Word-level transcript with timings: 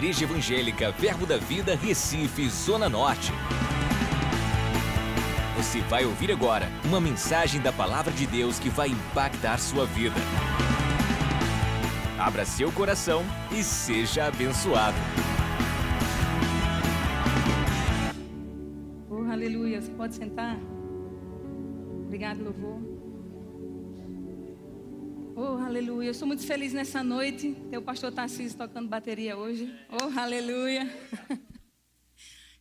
Igreja 0.00 0.24
Evangélica 0.24 0.90
Verbo 0.92 1.26
da 1.26 1.36
Vida, 1.36 1.76
Recife, 1.76 2.48
Zona 2.48 2.88
Norte. 2.88 3.30
Você 5.58 5.82
vai 5.82 6.06
ouvir 6.06 6.32
agora 6.32 6.70
uma 6.86 6.98
mensagem 6.98 7.60
da 7.60 7.70
Palavra 7.70 8.10
de 8.10 8.26
Deus 8.26 8.58
que 8.58 8.70
vai 8.70 8.88
impactar 8.88 9.58
sua 9.58 9.84
vida. 9.84 10.16
Abra 12.18 12.46
seu 12.46 12.72
coração 12.72 13.22
e 13.52 13.62
seja 13.62 14.24
abençoado. 14.24 14.96
Oh, 19.10 19.30
aleluia. 19.30 19.82
Você 19.82 19.90
pode 19.90 20.14
sentar? 20.14 20.58
Obrigado, 22.06 22.42
louvor. 22.42 23.09
Oh, 25.42 25.56
aleluia. 25.56 26.08
Eu 26.08 26.12
sou 26.12 26.28
muito 26.28 26.46
feliz 26.46 26.74
nessa 26.74 27.02
noite. 27.02 27.56
Ter 27.70 27.78
o 27.78 27.82
pastor 27.82 28.12
Tarcísio 28.12 28.58
tocando 28.58 28.90
bateria 28.90 29.38
hoje. 29.38 29.74
Oh, 29.88 30.20
aleluia. 30.20 30.86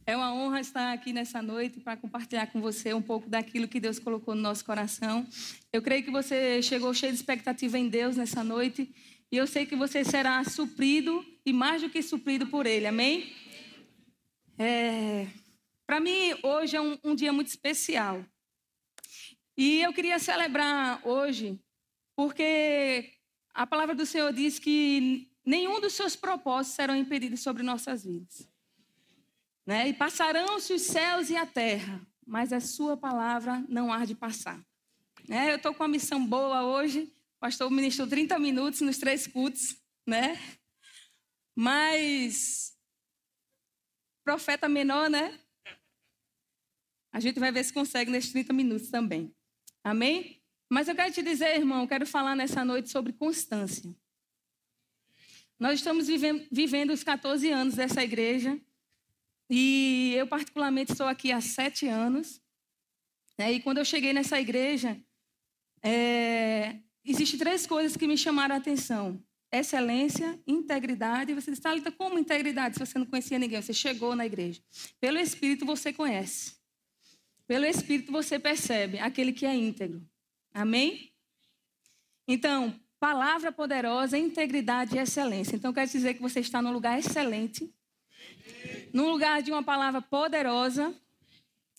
É 0.06 0.16
uma 0.18 0.34
honra 0.34 0.60
estar 0.60 0.92
aqui 0.92 1.14
nessa 1.14 1.40
noite 1.40 1.80
para 1.80 1.96
compartilhar 1.96 2.48
com 2.48 2.60
você 2.60 2.96
um 2.96 3.02
pouco 3.02 3.30
daquilo 3.30 3.68
que 3.68 3.80
Deus 3.80 4.00
colocou 4.00 4.34
no 4.34 4.42
nosso 4.42 4.66
coração. 4.66 5.28
Eu 5.72 5.84
creio 5.84 6.04
que 6.04 6.10
você 6.10 6.64
chegou 6.64 6.92
cheio 6.96 7.12
de 7.12 7.20
expectativa 7.20 7.78
em 7.78 7.88
Deus 7.88 8.18
nessa 8.18 8.44
noite. 8.44 8.92
E 9.32 9.38
eu 9.38 9.46
sei 9.46 9.68
que 9.68 9.76
você 9.76 10.04
será 10.04 10.44
suprido 10.46 11.24
e 11.46 11.54
mais 11.54 11.84
do 11.84 11.92
que 11.92 12.02
suprido 12.02 12.48
por 12.48 12.66
Ele. 12.66 12.88
Amém? 12.88 13.32
É... 14.58 15.28
Para 15.86 16.00
mim, 16.00 16.34
hoje 16.42 16.76
é 16.76 16.82
um, 16.82 16.98
um 17.04 17.14
dia 17.14 17.32
muito 17.32 17.50
especial. 17.50 18.26
E 19.56 19.82
eu 19.82 19.94
queria 19.94 20.18
celebrar 20.18 21.06
hoje 21.06 21.60
porque 22.20 23.14
a 23.54 23.66
palavra 23.66 23.96
do 23.96 24.06
Senhor 24.06 24.34
diz 24.34 24.60
que 24.60 25.32
nenhum 25.46 25.80
dos 25.80 25.94
seus 25.94 26.18
propósitos 26.18 26.76
serão 26.76 26.94
impedidos 26.94 27.40
sobre 27.40 27.64
nossas 27.64 28.04
vidas. 28.04 28.46
Né? 29.66 29.88
E 29.88 29.94
passarão-se 29.94 30.74
os 30.74 30.82
céus 30.82 31.30
e 31.30 31.38
a 31.38 31.46
terra, 31.46 32.06
mas 32.28 32.52
a 32.52 32.60
sua 32.60 32.98
palavra 32.98 33.64
não 33.70 33.94
há 33.94 34.04
de 34.04 34.16
passar. 34.16 34.62
Né? 35.30 35.54
Eu 35.54 35.56
estou 35.56 35.74
com 35.74 35.82
uma 35.82 35.88
missão 35.88 36.28
boa 36.28 36.66
hoje. 36.66 37.04
O 37.38 37.40
pastor 37.40 37.72
ministrou 37.72 38.06
30 38.06 38.38
minutos 38.38 38.82
nos 38.82 38.98
três 38.98 39.26
cultos, 39.26 39.78
né? 40.06 40.38
Mas 41.56 42.78
profeta 44.26 44.68
menor, 44.68 45.10
né? 45.10 45.40
A 47.14 47.22
gente 47.22 47.40
vai 47.40 47.50
ver 47.50 47.64
se 47.64 47.72
consegue 47.72 48.12
nesses 48.12 48.34
30 48.34 48.52
minutos 48.52 48.90
também. 48.90 49.34
Amém? 49.82 50.39
Mas 50.70 50.88
eu 50.88 50.96
quero 50.96 51.12
te 51.12 51.24
dizer, 51.24 51.58
irmão, 51.58 51.88
quero 51.88 52.06
falar 52.06 52.36
nessa 52.36 52.64
noite 52.64 52.90
sobre 52.90 53.12
constância. 53.12 53.94
Nós 55.60 55.80
estamos 55.80 56.08
vivendo, 56.08 56.48
vivendo 56.52 56.92
os 56.92 57.04
14 57.04 57.50
anos 57.50 57.76
dessa 57.76 58.04
igreja. 58.04 58.60
E 59.50 60.14
eu, 60.16 60.28
particularmente, 60.28 60.92
estou 60.92 61.08
aqui 61.08 61.32
há 61.32 61.42
sete 61.42 61.88
anos. 61.88 62.40
Né? 63.38 63.54
E 63.54 63.60
quando 63.60 63.80
eu 63.80 63.86
cheguei 63.86 64.14
nessa 64.14 64.40
igreja, 64.40 64.98
é, 65.82 66.78
existem 67.04 67.40
três 67.40 67.66
coisas 67.66 67.98
que 67.98 68.06
me 68.06 68.16
chamaram 68.16 68.54
a 68.54 68.60
atenção: 68.60 69.22
excelência, 69.52 70.40
integridade. 70.46 71.34
Você 71.34 71.52
diz, 71.52 71.60
Thalita, 71.60 71.92
como 71.92 72.20
integridade 72.20 72.76
se 72.76 72.86
você 72.86 73.00
não 73.00 73.08
conhecia 73.08 73.40
ninguém? 73.40 73.62
Você 73.62 73.74
chegou 73.74 74.16
na 74.16 74.26
igreja. 74.26 74.62
Pelo 75.00 75.18
Espírito 75.18 75.66
você 75.66 75.92
conhece. 75.92 76.54
Pelo 77.48 77.66
Espírito 77.66 78.12
você 78.12 78.38
percebe 78.38 79.00
aquele 79.00 79.34
que 79.34 79.46
é 79.46 79.56
íntegro. 79.56 80.08
Amém? 80.60 81.10
Então, 82.28 82.78
palavra 83.00 83.50
poderosa, 83.50 84.18
integridade 84.18 84.98
e 84.98 85.00
excelência. 85.00 85.56
Então, 85.56 85.72
quero 85.72 85.90
dizer 85.90 86.16
que 86.16 86.22
você 86.22 86.42
está 86.42 86.62
num 86.62 86.74
lugar 86.74 87.00
excelente, 87.00 87.74
num 88.92 89.10
lugar 89.10 89.42
de 89.42 89.52
uma 89.52 89.64
palavra 89.64 90.02
poderosa, 90.02 90.94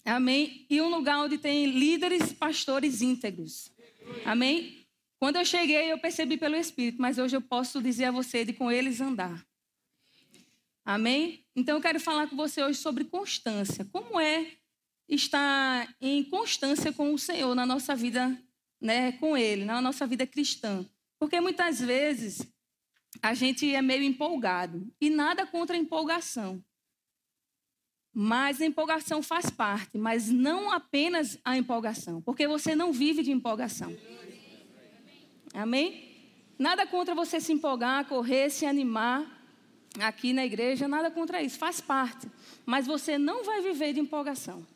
amém? 0.03 0.65
E 0.71 0.81
um 0.81 0.89
lugar 0.89 1.19
onde 1.19 1.37
tem 1.37 1.67
líderes, 1.67 2.33
pastores 2.33 3.03
íntegros, 3.03 3.71
amém? 4.25 4.87
Quando 5.19 5.37
eu 5.37 5.45
cheguei, 5.45 5.93
eu 5.93 5.99
percebi 5.99 6.39
pelo 6.39 6.57
Espírito, 6.57 7.03
mas 7.03 7.19
hoje 7.19 7.37
eu 7.37 7.43
posso 7.43 7.83
dizer 7.83 8.07
a 8.07 8.11
você 8.11 8.47
de 8.47 8.55
com 8.55 8.73
eles 8.73 8.99
andar. 8.99 9.47
Amém? 10.87 11.45
Então 11.55 11.77
eu 11.77 11.83
quero 11.83 12.01
falar 12.01 12.29
com 12.29 12.35
você 12.35 12.63
hoje 12.63 12.79
sobre 12.79 13.05
constância. 13.05 13.85
Como 13.93 14.19
é 14.19 14.53
estar 15.07 15.95
em 16.01 16.25
constância 16.25 16.91
com 16.95 17.13
o 17.13 17.19
Senhor 17.19 17.55
na 17.55 17.67
nossa 17.67 17.95
vida 17.95 18.43
né, 18.81 19.13
com 19.13 19.37
Ele, 19.37 19.65
na 19.65 19.81
nossa 19.81 20.07
vida 20.07 20.27
cristã. 20.27 20.87
Porque 21.19 21.41
muitas 21.41 21.81
vezes 21.81 22.47
a 23.21 23.35
gente 23.35 23.73
é 23.75 23.83
meio 23.83 24.03
empolgado 24.03 24.91
e 25.01 25.11
nada 25.11 25.47
contra 25.47 25.77
a 25.77 25.79
empolgação. 25.79 26.65
Mas 28.13 28.61
a 28.61 28.67
empolgação 28.67 29.23
faz 29.23 29.51
parte, 29.51 29.97
mas 29.97 30.29
não 30.29 30.73
apenas 30.73 31.39
a 31.45 31.57
empolgação, 31.57 32.21
porque 32.23 32.49
você 32.49 32.75
não 32.75 32.93
vive 32.93 33.23
de 33.23 33.31
empolgação. 33.31 33.97
Amém? 35.55 36.11
Nada 36.59 36.87
contra 36.87 37.15
você 37.15 37.41
se 37.41 37.53
empolgar, 37.53 38.07
correr, 38.07 38.51
se 38.51 38.67
animar 38.67 39.41
aqui 39.99 40.33
na 40.33 40.45
igreja, 40.45 40.89
nada 40.89 41.11
contra 41.11 41.43
isso, 41.43 41.59
faz 41.59 41.81
parte. 41.81 42.29
Mas 42.67 42.87
você 42.87 43.17
não 43.17 43.45
vai 43.45 43.61
viver 43.61 43.93
de 43.93 44.01
empolgação. 44.01 44.67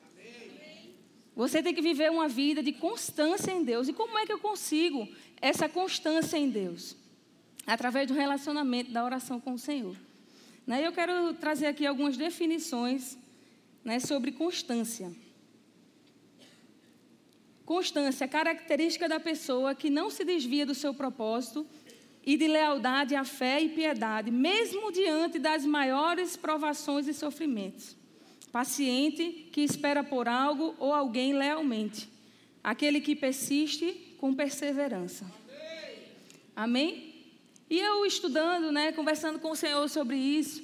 Você 1.34 1.62
tem 1.62 1.74
que 1.74 1.82
viver 1.82 2.10
uma 2.10 2.28
vida 2.28 2.62
de 2.62 2.72
constância 2.72 3.50
em 3.50 3.64
Deus. 3.64 3.88
E 3.88 3.92
como 3.92 4.18
é 4.18 4.24
que 4.24 4.32
eu 4.32 4.38
consigo 4.38 5.08
essa 5.40 5.68
constância 5.68 6.36
em 6.36 6.48
Deus? 6.48 6.96
Através 7.66 8.06
do 8.06 8.14
relacionamento, 8.14 8.92
da 8.92 9.04
oração 9.04 9.40
com 9.40 9.54
o 9.54 9.58
Senhor. 9.58 9.96
Né? 10.66 10.86
Eu 10.86 10.92
quero 10.92 11.34
trazer 11.34 11.66
aqui 11.66 11.86
algumas 11.86 12.16
definições 12.16 13.18
né, 13.84 13.98
sobre 13.98 14.30
constância. 14.30 15.12
Constância, 17.64 18.28
característica 18.28 19.08
da 19.08 19.18
pessoa 19.18 19.74
que 19.74 19.90
não 19.90 20.10
se 20.10 20.24
desvia 20.24 20.64
do 20.64 20.74
seu 20.74 20.94
propósito 20.94 21.66
e 22.22 22.36
de 22.36 22.46
lealdade 22.46 23.14
à 23.14 23.24
fé 23.24 23.60
e 23.60 23.70
piedade, 23.70 24.30
mesmo 24.30 24.92
diante 24.92 25.38
das 25.38 25.64
maiores 25.64 26.36
provações 26.36 27.08
e 27.08 27.14
sofrimentos 27.14 27.96
paciente, 28.54 29.48
que 29.50 29.62
espera 29.62 30.04
por 30.04 30.28
algo 30.28 30.76
ou 30.78 30.94
alguém 30.94 31.32
lealmente, 31.32 32.08
aquele 32.62 33.00
que 33.00 33.16
persiste 33.16 34.14
com 34.16 34.32
perseverança. 34.32 35.26
Amém? 36.54 37.16
E 37.68 37.80
eu 37.80 38.06
estudando, 38.06 38.70
né, 38.70 38.92
conversando 38.92 39.40
com 39.40 39.50
o 39.50 39.56
Senhor 39.56 39.88
sobre 39.88 40.16
isso, 40.16 40.62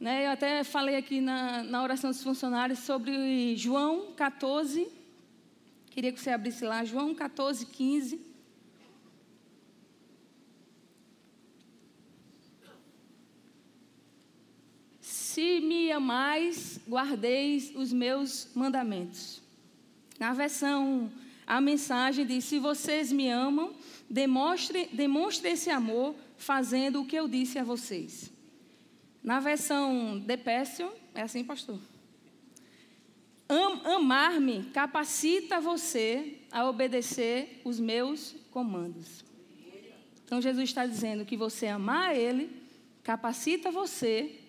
né, 0.00 0.26
eu 0.26 0.30
até 0.32 0.64
falei 0.64 0.96
aqui 0.96 1.20
na, 1.20 1.62
na 1.62 1.80
oração 1.80 2.10
dos 2.10 2.24
funcionários 2.24 2.80
sobre 2.80 3.54
João 3.56 4.12
14, 4.16 4.88
queria 5.92 6.10
que 6.10 6.18
você 6.20 6.30
abrisse 6.30 6.64
lá, 6.64 6.84
João 6.84 7.14
14, 7.14 7.66
15. 7.66 8.20
Se 15.36 15.60
me 15.60 15.92
amais, 15.92 16.80
guardeis 16.88 17.70
os 17.74 17.92
meus 17.92 18.48
mandamentos. 18.54 19.42
Na 20.18 20.32
versão, 20.32 21.12
a 21.46 21.60
mensagem 21.60 22.24
diz: 22.24 22.46
Se 22.46 22.58
vocês 22.58 23.12
me 23.12 23.28
amam, 23.28 23.74
demonstre, 24.08 24.88
demonstre 24.94 25.50
esse 25.50 25.68
amor 25.68 26.14
fazendo 26.38 27.02
o 27.02 27.04
que 27.04 27.16
eu 27.16 27.28
disse 27.28 27.58
a 27.58 27.62
vocês. 27.62 28.32
Na 29.22 29.38
versão 29.38 30.18
de 30.18 30.38
Pécio, 30.38 30.90
é 31.14 31.20
assim, 31.20 31.44
pastor? 31.44 31.78
Am, 33.46 33.94
Amar-me 33.94 34.62
capacita 34.72 35.60
você 35.60 36.38
a 36.50 36.66
obedecer 36.66 37.60
os 37.62 37.78
meus 37.78 38.34
comandos. 38.50 39.22
Então 40.24 40.40
Jesus 40.40 40.70
está 40.70 40.86
dizendo 40.86 41.26
que 41.26 41.36
você 41.36 41.66
amar 41.66 42.16
Ele 42.16 42.48
capacita 43.02 43.70
você 43.70 44.45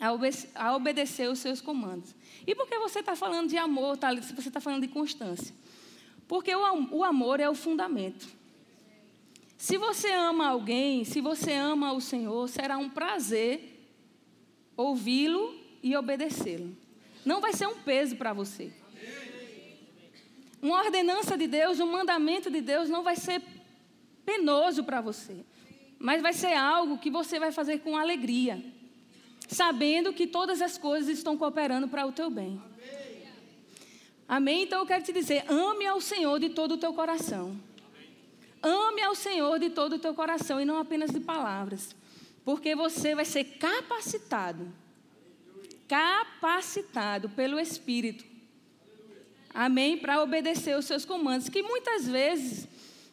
a, 0.00 0.12
obede 0.12 0.48
a 0.54 0.74
obedecer 0.74 1.28
os 1.28 1.38
seus 1.38 1.60
comandos. 1.60 2.14
E 2.46 2.54
por 2.54 2.66
que 2.66 2.78
você 2.78 3.00
está 3.00 3.14
falando 3.14 3.48
de 3.48 3.56
amor, 3.56 3.96
Thalita, 3.96 4.26
se 4.26 4.34
você 4.34 4.48
está 4.48 4.60
falando 4.60 4.82
de 4.82 4.88
constância? 4.88 5.54
Porque 6.26 6.54
o, 6.54 6.88
o 6.90 7.04
amor 7.04 7.40
é 7.40 7.48
o 7.48 7.54
fundamento. 7.54 8.28
Se 9.56 9.76
você 9.76 10.10
ama 10.10 10.48
alguém, 10.48 11.04
se 11.04 11.20
você 11.20 11.52
ama 11.52 11.92
o 11.92 12.00
Senhor, 12.00 12.48
será 12.48 12.78
um 12.78 12.88
prazer 12.88 13.72
ouvi-lo 14.76 15.54
e 15.82 15.96
obedecê-lo. 15.96 16.76
Não 17.24 17.40
vai 17.40 17.52
ser 17.52 17.68
um 17.68 17.76
peso 17.76 18.16
para 18.16 18.32
você. 18.32 18.72
Uma 20.60 20.82
ordenança 20.82 21.36
de 21.36 21.46
Deus, 21.46 21.80
um 21.80 21.90
mandamento 21.90 22.50
de 22.50 22.60
Deus 22.60 22.88
não 22.88 23.02
vai 23.02 23.16
ser 23.16 23.42
penoso 24.24 24.84
para 24.84 25.00
você, 25.00 25.44
mas 25.98 26.22
vai 26.22 26.32
ser 26.32 26.54
algo 26.54 26.98
que 26.98 27.10
você 27.10 27.38
vai 27.38 27.50
fazer 27.50 27.80
com 27.80 27.96
alegria 27.96 28.71
sabendo 29.52 30.12
que 30.12 30.26
todas 30.26 30.60
as 30.60 30.76
coisas 30.78 31.16
estão 31.16 31.36
cooperando 31.36 31.88
para 31.88 32.06
o 32.06 32.12
teu 32.12 32.30
bem. 32.30 32.60
Amém? 34.28 34.62
Então 34.62 34.80
eu 34.80 34.86
quero 34.86 35.04
te 35.04 35.12
dizer: 35.12 35.44
ame 35.48 35.86
ao 35.86 36.00
Senhor 36.00 36.40
de 36.40 36.50
todo 36.50 36.72
o 36.72 36.78
teu 36.78 36.92
coração. 36.92 37.56
Ame 38.62 39.02
ao 39.02 39.14
Senhor 39.14 39.58
de 39.58 39.70
todo 39.70 39.94
o 39.94 39.98
teu 39.98 40.14
coração 40.14 40.60
e 40.60 40.64
não 40.64 40.78
apenas 40.78 41.10
de 41.10 41.20
palavras. 41.20 41.94
Porque 42.44 42.74
você 42.74 43.14
vai 43.14 43.24
ser 43.24 43.44
capacitado 43.44 44.72
capacitado 45.92 47.28
pelo 47.28 47.60
Espírito. 47.60 48.24
Amém? 49.52 49.98
Para 49.98 50.22
obedecer 50.22 50.74
os 50.74 50.86
seus 50.86 51.04
comandos. 51.04 51.50
Que 51.50 51.62
muitas 51.62 52.08
vezes 52.08 52.66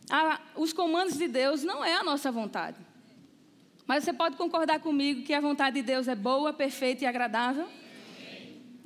a, 0.09 0.39
os 0.56 0.71
comandos 0.71 1.18
de 1.18 1.27
Deus 1.27 1.62
não 1.62 1.83
é 1.83 1.95
a 1.95 2.03
nossa 2.03 2.31
vontade. 2.31 2.77
Mas 3.89 4.03
você 4.03 4.13
pode 4.13 4.38
concordar 4.38 4.80
comigo 4.81 5.24
que 5.24 5.33
a 5.33 5.41
vontade 5.41 5.77
de 5.77 5.81
Deus 5.81 6.07
é 6.07 6.13
boa, 6.13 6.53
perfeita 6.53 7.03
e 7.03 7.07
agradável? 7.07 7.68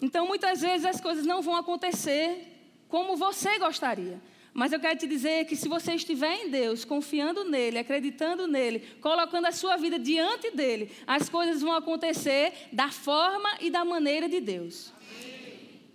Então, 0.02 0.26
muitas 0.26 0.62
vezes 0.62 0.86
as 0.86 1.02
coisas 1.02 1.26
não 1.26 1.42
vão 1.42 1.58
acontecer 1.58 2.48
como 2.88 3.18
você 3.18 3.60
gostaria. 3.60 4.22
Mas 4.54 4.72
eu 4.72 4.80
quero 4.80 4.98
te 4.98 5.06
dizer 5.06 5.44
que 5.44 5.58
se 5.58 5.68
você 5.68 5.96
estiver 5.96 6.34
em 6.34 6.50
Deus, 6.50 6.86
confiando 6.86 7.44
nele, 7.44 7.80
acreditando 7.80 8.48
nele, 8.48 8.80
colocando 9.02 9.46
a 9.46 9.52
sua 9.52 9.76
vida 9.76 10.00
diante 10.00 10.52
dele, 10.52 10.90
as 11.06 11.28
coisas 11.28 11.62
vão 11.62 11.74
acontecer 11.74 12.70
da 12.72 12.90
forma 12.90 13.58
e 13.60 13.70
da 13.70 13.84
maneira 13.84 14.30
de 14.30 14.40
Deus. 14.40 14.94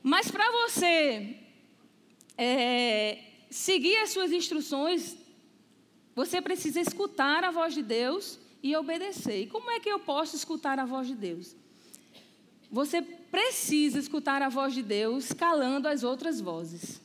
Mas 0.02 0.31
para 0.31 0.50
você 0.50 1.34
é, 2.37 3.20
seguir 3.49 3.96
as 4.02 4.11
suas 4.11 4.32
instruções, 4.32 5.16
você 6.14 6.43
precisa 6.43 6.78
escutar 6.78 7.43
a 7.43 7.50
voz 7.50 7.72
de 7.72 7.82
Deus 7.82 8.46
e 8.62 8.76
obedecer. 8.76 9.43
E 9.43 9.46
como 9.46 9.70
é 9.70 9.81
que 9.81 9.88
eu 9.88 9.99
posso 9.99 10.37
escutar 10.37 10.78
a 10.78 10.84
voz 10.84 11.06
de 11.06 11.14
Deus? 11.14 11.55
Você 12.70 13.00
precisa 13.00 13.99
escutar 13.99 14.43
a 14.43 14.49
voz 14.49 14.75
de 14.75 14.82
Deus 14.82 15.32
calando 15.32 15.88
as 15.88 16.02
outras 16.02 16.40
vozes. 16.40 17.00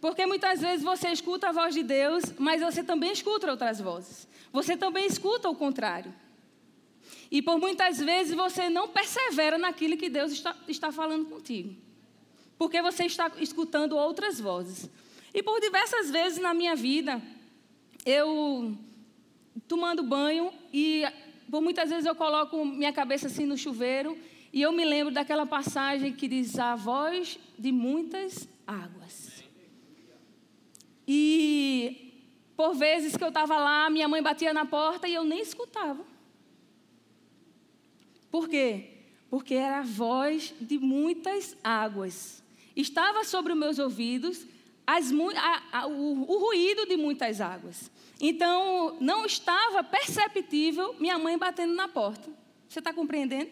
Porque 0.00 0.26
muitas 0.26 0.60
vezes 0.60 0.84
você 0.84 1.08
escuta 1.08 1.48
a 1.48 1.52
voz 1.52 1.74
de 1.74 1.82
Deus, 1.82 2.24
mas 2.38 2.60
você 2.60 2.84
também 2.84 3.10
escuta 3.12 3.50
outras 3.50 3.80
vozes. 3.80 4.28
Você 4.52 4.76
também 4.76 5.06
escuta 5.06 5.48
o 5.48 5.56
contrário. 5.56 6.14
E 7.30 7.40
por 7.40 7.58
muitas 7.58 7.98
vezes 7.98 8.34
você 8.34 8.68
não 8.68 8.86
persevera 8.86 9.58
naquilo 9.58 9.96
que 9.96 10.08
Deus 10.08 10.30
está, 10.30 10.54
está 10.68 10.92
falando 10.92 11.24
contigo. 11.26 11.74
Porque 12.58 12.80
você 12.82 13.06
está 13.06 13.32
escutando 13.38 13.96
outras 13.96 14.38
vozes. 14.38 14.88
E 15.32 15.42
por 15.42 15.60
diversas 15.60 16.10
vezes 16.10 16.38
na 16.38 16.54
minha 16.54 16.76
vida, 16.76 17.20
eu 18.06 18.76
tomando 19.66 20.02
banho 20.02 20.52
e 20.72 21.04
por 21.50 21.60
muitas 21.60 21.90
vezes 21.90 22.06
eu 22.06 22.14
coloco 22.14 22.64
minha 22.64 22.92
cabeça 22.92 23.26
assim 23.26 23.46
no 23.46 23.56
chuveiro 23.56 24.18
e 24.52 24.62
eu 24.62 24.72
me 24.72 24.84
lembro 24.84 25.12
daquela 25.12 25.46
passagem 25.46 26.12
que 26.12 26.28
diz 26.28 26.58
a 26.58 26.76
voz 26.76 27.38
de 27.58 27.72
muitas 27.72 28.48
águas. 28.66 29.44
E 31.06 32.12
por 32.56 32.74
vezes 32.74 33.16
que 33.16 33.24
eu 33.24 33.28
estava 33.28 33.56
lá, 33.56 33.90
minha 33.90 34.08
mãe 34.08 34.22
batia 34.22 34.52
na 34.52 34.64
porta 34.64 35.08
e 35.08 35.14
eu 35.14 35.24
nem 35.24 35.40
escutava. 35.40 36.04
Por 38.30 38.48
quê? 38.48 38.90
Porque 39.28 39.54
era 39.54 39.80
a 39.80 39.82
voz 39.82 40.54
de 40.60 40.78
muitas 40.78 41.56
águas. 41.62 42.42
Estava 42.76 43.24
sobre 43.24 43.52
os 43.52 43.58
meus 43.58 43.78
ouvidos 43.78 44.46
as, 44.86 45.10
a, 45.12 45.62
a, 45.80 45.86
o, 45.86 46.30
o 46.30 46.38
ruído 46.38 46.86
de 46.86 46.96
muitas 46.96 47.40
águas. 47.40 47.90
Então, 48.20 48.96
não 49.00 49.24
estava 49.24 49.82
perceptível 49.82 50.94
minha 50.98 51.18
mãe 51.18 51.38
batendo 51.38 51.74
na 51.74 51.88
porta. 51.88 52.30
Você 52.68 52.78
está 52.78 52.92
compreendendo? 52.92 53.50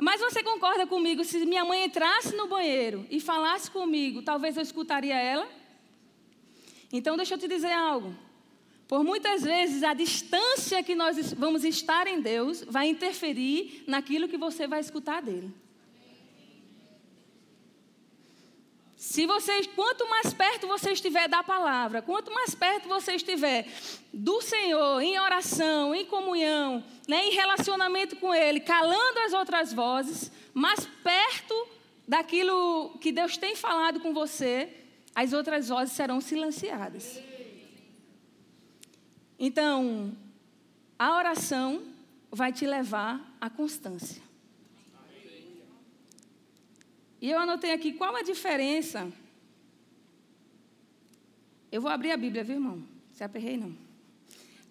Mas 0.00 0.20
você 0.20 0.42
concorda 0.42 0.86
comigo, 0.86 1.24
se 1.24 1.44
minha 1.46 1.64
mãe 1.64 1.84
entrasse 1.84 2.36
no 2.36 2.46
banheiro 2.46 3.06
e 3.10 3.18
falasse 3.18 3.70
comigo, 3.70 4.22
talvez 4.22 4.56
eu 4.56 4.62
escutaria 4.62 5.16
ela? 5.16 5.48
Então, 6.92 7.16
deixa 7.16 7.34
eu 7.34 7.38
te 7.38 7.48
dizer 7.48 7.72
algo. 7.72 8.14
Por 8.86 9.02
muitas 9.02 9.42
vezes, 9.42 9.82
a 9.82 9.94
distância 9.94 10.82
que 10.82 10.94
nós 10.94 11.32
vamos 11.32 11.64
estar 11.64 12.06
em 12.06 12.20
Deus 12.20 12.62
vai 12.68 12.86
interferir 12.88 13.84
naquilo 13.86 14.28
que 14.28 14.36
você 14.36 14.66
vai 14.66 14.80
escutar 14.80 15.22
dele. 15.22 15.52
Se 19.06 19.24
você, 19.24 19.68
quanto 19.68 20.10
mais 20.10 20.34
perto 20.34 20.66
você 20.66 20.90
estiver 20.90 21.28
da 21.28 21.40
palavra, 21.40 22.02
quanto 22.02 22.34
mais 22.34 22.56
perto 22.56 22.88
você 22.88 23.12
estiver 23.12 23.64
do 24.12 24.42
Senhor, 24.42 25.00
em 25.00 25.16
oração, 25.16 25.94
em 25.94 26.04
comunhão, 26.04 26.82
né, 27.06 27.24
em 27.28 27.30
relacionamento 27.30 28.16
com 28.16 28.34
Ele, 28.34 28.58
calando 28.58 29.20
as 29.20 29.32
outras 29.32 29.72
vozes, 29.72 30.32
mais 30.52 30.86
perto 31.04 31.68
daquilo 32.06 32.98
que 33.00 33.12
Deus 33.12 33.36
tem 33.36 33.54
falado 33.54 34.00
com 34.00 34.12
você, 34.12 34.68
as 35.14 35.32
outras 35.32 35.68
vozes 35.68 35.94
serão 35.94 36.20
silenciadas. 36.20 37.22
Então, 39.38 40.16
a 40.98 41.16
oração 41.16 41.80
vai 42.28 42.52
te 42.52 42.66
levar 42.66 43.20
à 43.40 43.48
constância. 43.48 44.25
E 47.26 47.30
eu 47.32 47.40
anotei 47.40 47.72
aqui 47.72 47.92
qual 47.92 48.14
a 48.14 48.22
diferença. 48.22 49.12
Eu 51.72 51.80
vou 51.80 51.90
abrir 51.90 52.12
a 52.12 52.16
Bíblia, 52.16 52.44
viu, 52.44 52.54
irmão? 52.54 52.84
Se 53.12 53.24
aperrei, 53.24 53.56
não. 53.56 53.76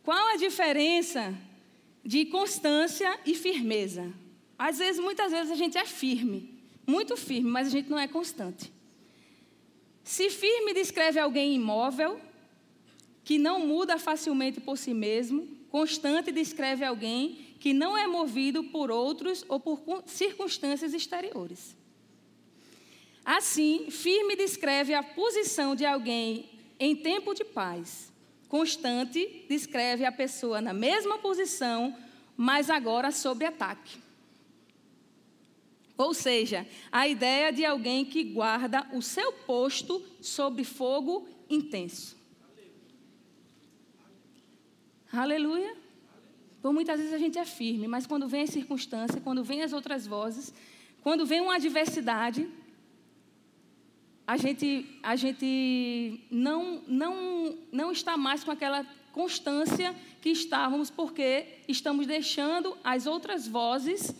Qual 0.02 0.28
a 0.30 0.38
diferença 0.38 1.38
de 2.02 2.24
constância 2.28 3.20
e 3.26 3.36
firmeza? 3.36 4.10
Às 4.58 4.78
vezes, 4.78 5.02
muitas 5.04 5.34
vezes 5.34 5.52
a 5.52 5.56
gente 5.56 5.78
é 5.78 5.84
firme, 5.84 6.58
muito 6.88 7.18
firme, 7.18 7.52
mas 7.52 7.68
a 7.68 7.72
gente 7.72 7.90
não 7.90 8.00
é 8.00 8.08
constante. 8.08 8.72
Se 10.02 10.30
firme 10.30 10.74
descreve 10.74 11.20
alguém 11.20 11.56
imóvel, 11.56 12.22
que 13.26 13.38
não 13.38 13.68
muda 13.68 14.00
facilmente 14.00 14.62
por 14.62 14.78
si 14.78 14.94
mesmo, 14.94 15.46
constante 15.70 16.32
descreve 16.32 16.86
alguém 16.86 17.54
que 17.60 17.74
não 17.74 17.98
é 17.98 18.08
movido 18.08 18.64
por 18.64 18.90
outros 18.90 19.44
ou 19.50 19.60
por 19.60 19.84
circunstâncias 20.06 20.94
exteriores. 20.94 21.76
Assim, 23.26 23.90
firme 23.90 24.36
descreve 24.36 24.94
a 24.94 25.02
posição 25.02 25.76
de 25.76 25.84
alguém 25.84 26.48
em 26.80 26.96
tempo 26.96 27.34
de 27.34 27.44
paz. 27.44 28.14
Constante 28.48 29.46
descreve 29.50 30.06
a 30.06 30.12
pessoa 30.12 30.62
na 30.62 30.74
mesma 30.74 31.18
posição, 31.18 31.98
mas 32.38 32.70
agora 32.70 33.12
sob 33.12 33.44
ataque. 33.44 33.98
Ou 35.98 36.14
seja, 36.14 36.68
a 36.92 37.08
ideia 37.08 37.52
de 37.52 37.66
alguém 37.66 38.06
que 38.06 38.24
guarda 38.24 38.86
o 38.94 39.02
seu 39.02 39.32
posto 39.32 40.04
sob 40.22 40.64
fogo 40.64 41.28
intenso. 41.50 42.16
Aleluia. 45.12 45.76
Por 46.62 46.74
muitas 46.74 47.00
vezes 47.00 47.14
a 47.14 47.18
gente 47.18 47.40
é 47.40 47.46
firme, 47.46 47.88
mas 47.88 48.06
quando 48.06 48.28
vem 48.28 48.42
a 48.42 48.48
circunstância, 48.48 49.22
quando 49.22 49.44
vem 49.44 49.62
as 49.62 49.72
outras 49.72 50.06
vozes, 50.06 50.54
quando 51.02 51.26
vem 51.26 51.40
uma 51.40 51.56
adversidade, 51.56 52.50
a 54.28 54.38
gente, 54.38 55.00
a 55.04 55.16
gente 55.16 56.20
não, 56.32 56.82
não, 56.88 57.58
não 57.72 57.92
está 57.92 58.18
mais 58.18 58.44
com 58.44 58.52
aquela 58.52 58.86
constância 59.12 59.96
que 60.22 60.30
estávamos, 60.30 60.90
porque 60.90 61.60
estamos 61.68 62.08
deixando 62.08 62.76
as 62.84 63.06
outras 63.06 63.48
vozes 63.48 64.14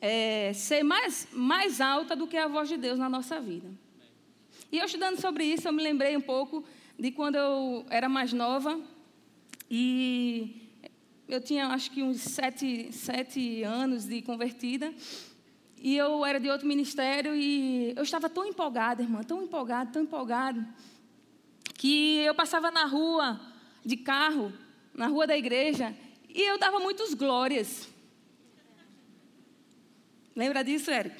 é, 0.00 0.52
ser 0.52 0.82
mais, 0.82 1.28
mais 1.32 1.80
alta 1.80 2.16
do 2.16 2.26
que 2.26 2.36
a 2.36 2.48
voz 2.48 2.68
de 2.68 2.76
Deus 2.76 2.98
na 2.98 3.08
nossa 3.08 3.40
vida. 3.40 3.70
E 4.72 4.78
eu 4.78 4.84
estudando 4.84 5.20
sobre 5.20 5.44
isso, 5.44 5.68
eu 5.68 5.72
me 5.72 5.82
lembrei 5.82 6.16
um 6.16 6.20
pouco 6.20 6.64
de 6.98 7.10
quando 7.12 7.36
eu 7.36 7.84
era 7.88 8.08
mais 8.08 8.32
nova 8.32 8.80
e 9.70 10.68
eu 11.28 11.40
tinha 11.40 11.68
acho 11.68 11.90
que 11.92 12.02
uns 12.02 12.20
sete, 12.20 12.92
sete 12.92 13.62
anos 13.62 14.06
de 14.06 14.20
convertida 14.22 14.92
e 15.80 15.96
eu 15.96 16.26
era 16.26 16.38
de 16.38 16.50
outro 16.50 16.68
ministério 16.68 17.34
e 17.34 17.94
eu 17.96 18.02
estava 18.02 18.28
tão 18.28 18.44
empolgada, 18.44 19.02
irmã, 19.02 19.22
tão 19.22 19.42
empolgada, 19.42 19.90
tão 19.90 20.02
empolgada, 20.02 20.62
que 21.74 22.18
eu 22.18 22.34
passava 22.34 22.70
na 22.70 22.84
rua 22.84 23.40
de 23.82 23.96
carro, 23.96 24.52
na 24.92 25.06
rua 25.06 25.26
da 25.26 25.36
igreja, 25.36 25.96
e 26.28 26.42
eu 26.42 26.58
dava 26.58 26.78
muitos 26.78 27.14
glórias. 27.14 27.88
Lembra 30.36 30.62
disso, 30.62 30.90
Érico? 30.90 31.16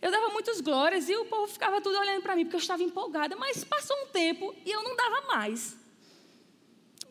Eu 0.00 0.10
dava 0.10 0.30
muitas 0.30 0.60
glórias 0.60 1.08
e 1.08 1.14
o 1.14 1.26
povo 1.26 1.46
ficava 1.46 1.80
tudo 1.80 1.96
olhando 1.96 2.22
para 2.22 2.34
mim, 2.34 2.44
porque 2.44 2.56
eu 2.56 2.60
estava 2.60 2.82
empolgada. 2.82 3.36
Mas 3.36 3.62
passou 3.62 3.96
um 4.02 4.06
tempo 4.08 4.52
e 4.66 4.70
eu 4.70 4.82
não 4.82 4.96
dava 4.96 5.28
mais. 5.28 5.76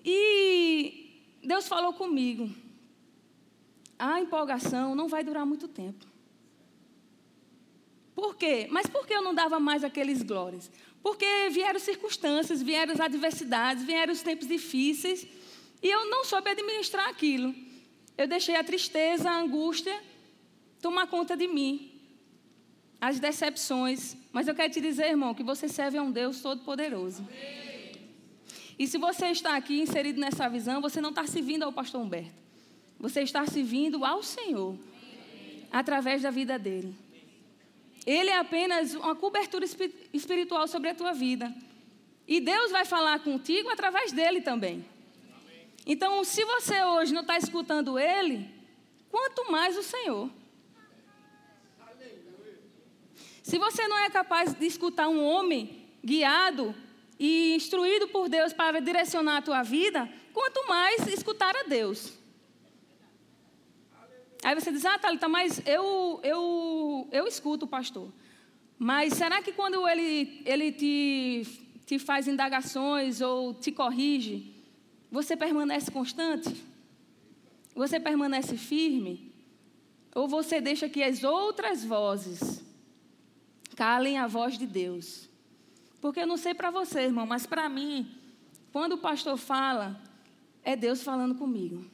E 0.03 1.23
Deus 1.41 1.69
falou 1.69 1.93
comigo: 1.93 2.53
a 3.97 4.19
empolgação 4.19 4.93
não 4.93 5.07
vai 5.07 5.23
durar 5.23 5.45
muito 5.45 5.69
tempo. 5.69 6.10
Por 8.15 8.35
quê? 8.35 8.67
Mas 8.69 8.87
por 8.87 9.07
que 9.07 9.13
eu 9.13 9.21
não 9.21 9.33
dava 9.33 9.59
mais 9.59 9.83
aqueles 9.83 10.21
glórias? 10.21 10.69
Porque 11.01 11.25
vieram 11.51 11.79
circunstâncias, 11.79 12.61
vieram 12.61 12.93
as 12.93 12.99
adversidades, 12.99 13.83
vieram 13.83 14.13
os 14.13 14.21
tempos 14.21 14.47
difíceis, 14.47 15.25
e 15.81 15.87
eu 15.87 16.09
não 16.09 16.23
soube 16.23 16.49
administrar 16.49 17.09
aquilo. 17.09 17.55
Eu 18.17 18.27
deixei 18.27 18.55
a 18.55 18.63
tristeza, 18.63 19.29
a 19.29 19.39
angústia 19.39 19.99
tomar 20.81 21.07
conta 21.07 21.35
de 21.35 21.47
mim. 21.47 21.91
As 22.99 23.19
decepções. 23.19 24.15
Mas 24.31 24.47
eu 24.47 24.53
quero 24.53 24.71
te 24.71 24.79
dizer, 24.79 25.07
irmão, 25.07 25.33
que 25.33 25.43
você 25.43 25.67
serve 25.67 25.97
a 25.97 26.03
um 26.03 26.11
Deus 26.11 26.41
todo-poderoso. 26.41 27.27
E 28.77 28.87
se 28.87 28.97
você 28.97 29.27
está 29.27 29.55
aqui 29.55 29.79
inserido 29.79 30.19
nessa 30.19 30.47
visão, 30.47 30.81
você 30.81 31.01
não 31.01 31.09
está 31.09 31.25
servindo 31.25 31.63
ao 31.63 31.73
pastor 31.73 32.01
Humberto. 32.01 32.31
Você 32.99 33.21
está 33.21 33.45
servindo 33.45 34.05
ao 34.05 34.21
Senhor. 34.21 34.77
Através 35.71 36.21
da 36.21 36.29
vida 36.29 36.59
dele. 36.59 36.93
Ele 38.05 38.29
é 38.29 38.37
apenas 38.37 38.95
uma 38.95 39.15
cobertura 39.15 39.65
espiritual 40.13 40.67
sobre 40.67 40.89
a 40.89 40.95
tua 40.95 41.13
vida. 41.13 41.53
E 42.27 42.39
Deus 42.39 42.71
vai 42.71 42.85
falar 42.85 43.19
contigo 43.19 43.69
através 43.69 44.11
dele 44.11 44.41
também. 44.41 44.85
Então, 45.85 46.23
se 46.23 46.43
você 46.45 46.83
hoje 46.83 47.13
não 47.13 47.21
está 47.21 47.37
escutando 47.37 47.97
ele, 47.97 48.49
quanto 49.09 49.51
mais 49.51 49.77
o 49.77 49.83
Senhor. 49.83 50.29
Se 53.43 53.57
você 53.57 53.87
não 53.87 53.97
é 53.97 54.09
capaz 54.09 54.53
de 54.53 54.65
escutar 54.65 55.07
um 55.07 55.23
homem 55.23 55.85
guiado 56.03 56.73
e 57.19 57.53
instruído 57.55 58.07
por 58.07 58.29
Deus 58.29 58.53
para 58.53 58.79
direcionar 58.79 59.37
a 59.37 59.41
tua 59.41 59.63
vida, 59.63 60.09
quanto 60.33 60.67
mais 60.67 61.05
escutar 61.07 61.55
a 61.55 61.63
Deus. 61.63 62.13
Aí 64.51 64.59
você 64.59 64.69
diz, 64.69 64.83
ah, 64.83 64.99
Thalita, 64.99 65.29
mas 65.29 65.61
eu, 65.65 66.19
eu, 66.23 67.07
eu 67.09 67.25
escuto 67.25 67.63
o 67.63 67.67
pastor. 67.69 68.11
Mas 68.77 69.13
será 69.13 69.41
que 69.41 69.53
quando 69.53 69.87
ele, 69.87 70.41
ele 70.45 70.73
te, 70.73 71.47
te 71.85 71.97
faz 71.97 72.27
indagações 72.27 73.21
ou 73.21 73.53
te 73.53 73.71
corrige, 73.71 74.53
você 75.09 75.37
permanece 75.37 75.89
constante? 75.89 76.65
Você 77.73 77.97
permanece 77.97 78.57
firme? 78.57 79.31
Ou 80.13 80.27
você 80.27 80.59
deixa 80.59 80.89
que 80.89 81.01
as 81.01 81.23
outras 81.23 81.85
vozes 81.85 82.61
calem 83.77 84.17
a 84.17 84.27
voz 84.27 84.57
de 84.57 84.67
Deus? 84.67 85.29
Porque 86.01 86.19
eu 86.19 86.27
não 86.27 86.35
sei 86.35 86.53
para 86.53 86.69
você, 86.69 87.03
irmão, 87.03 87.25
mas 87.25 87.45
para 87.45 87.69
mim, 87.69 88.05
quando 88.73 88.95
o 88.95 88.97
pastor 88.97 89.37
fala, 89.37 89.97
é 90.61 90.75
Deus 90.75 91.01
falando 91.01 91.35
comigo. 91.35 91.85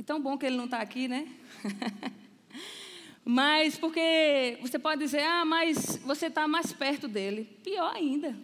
Então 0.00 0.18
bom 0.18 0.38
que 0.38 0.46
ele 0.46 0.56
não 0.56 0.64
está 0.64 0.80
aqui, 0.80 1.06
né? 1.06 1.28
mas 3.22 3.76
porque 3.76 4.56
você 4.62 4.78
pode 4.78 5.02
dizer, 5.02 5.22
ah, 5.22 5.44
mas 5.44 5.98
você 5.98 6.28
está 6.28 6.48
mais 6.48 6.72
perto 6.72 7.06
dele. 7.06 7.44
Pior 7.62 7.94
ainda. 7.94 8.34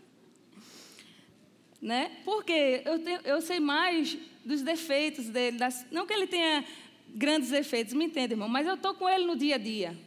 né? 1.80 2.20
Porque 2.26 2.82
eu, 2.84 2.98
tenho, 2.98 3.20
eu 3.24 3.40
sei 3.40 3.58
mais 3.58 4.18
dos 4.44 4.60
defeitos 4.60 5.30
dele. 5.30 5.56
Das, 5.56 5.86
não 5.90 6.06
que 6.06 6.12
ele 6.12 6.26
tenha 6.26 6.62
grandes 7.08 7.48
defeitos, 7.48 7.94
me 7.94 8.04
entende, 8.04 8.34
irmão? 8.34 8.46
Mas 8.46 8.66
eu 8.66 8.74
estou 8.74 8.92
com 8.92 9.08
ele 9.08 9.24
no 9.24 9.36
dia 9.36 9.54
a 9.54 9.58
dia. 9.58 9.98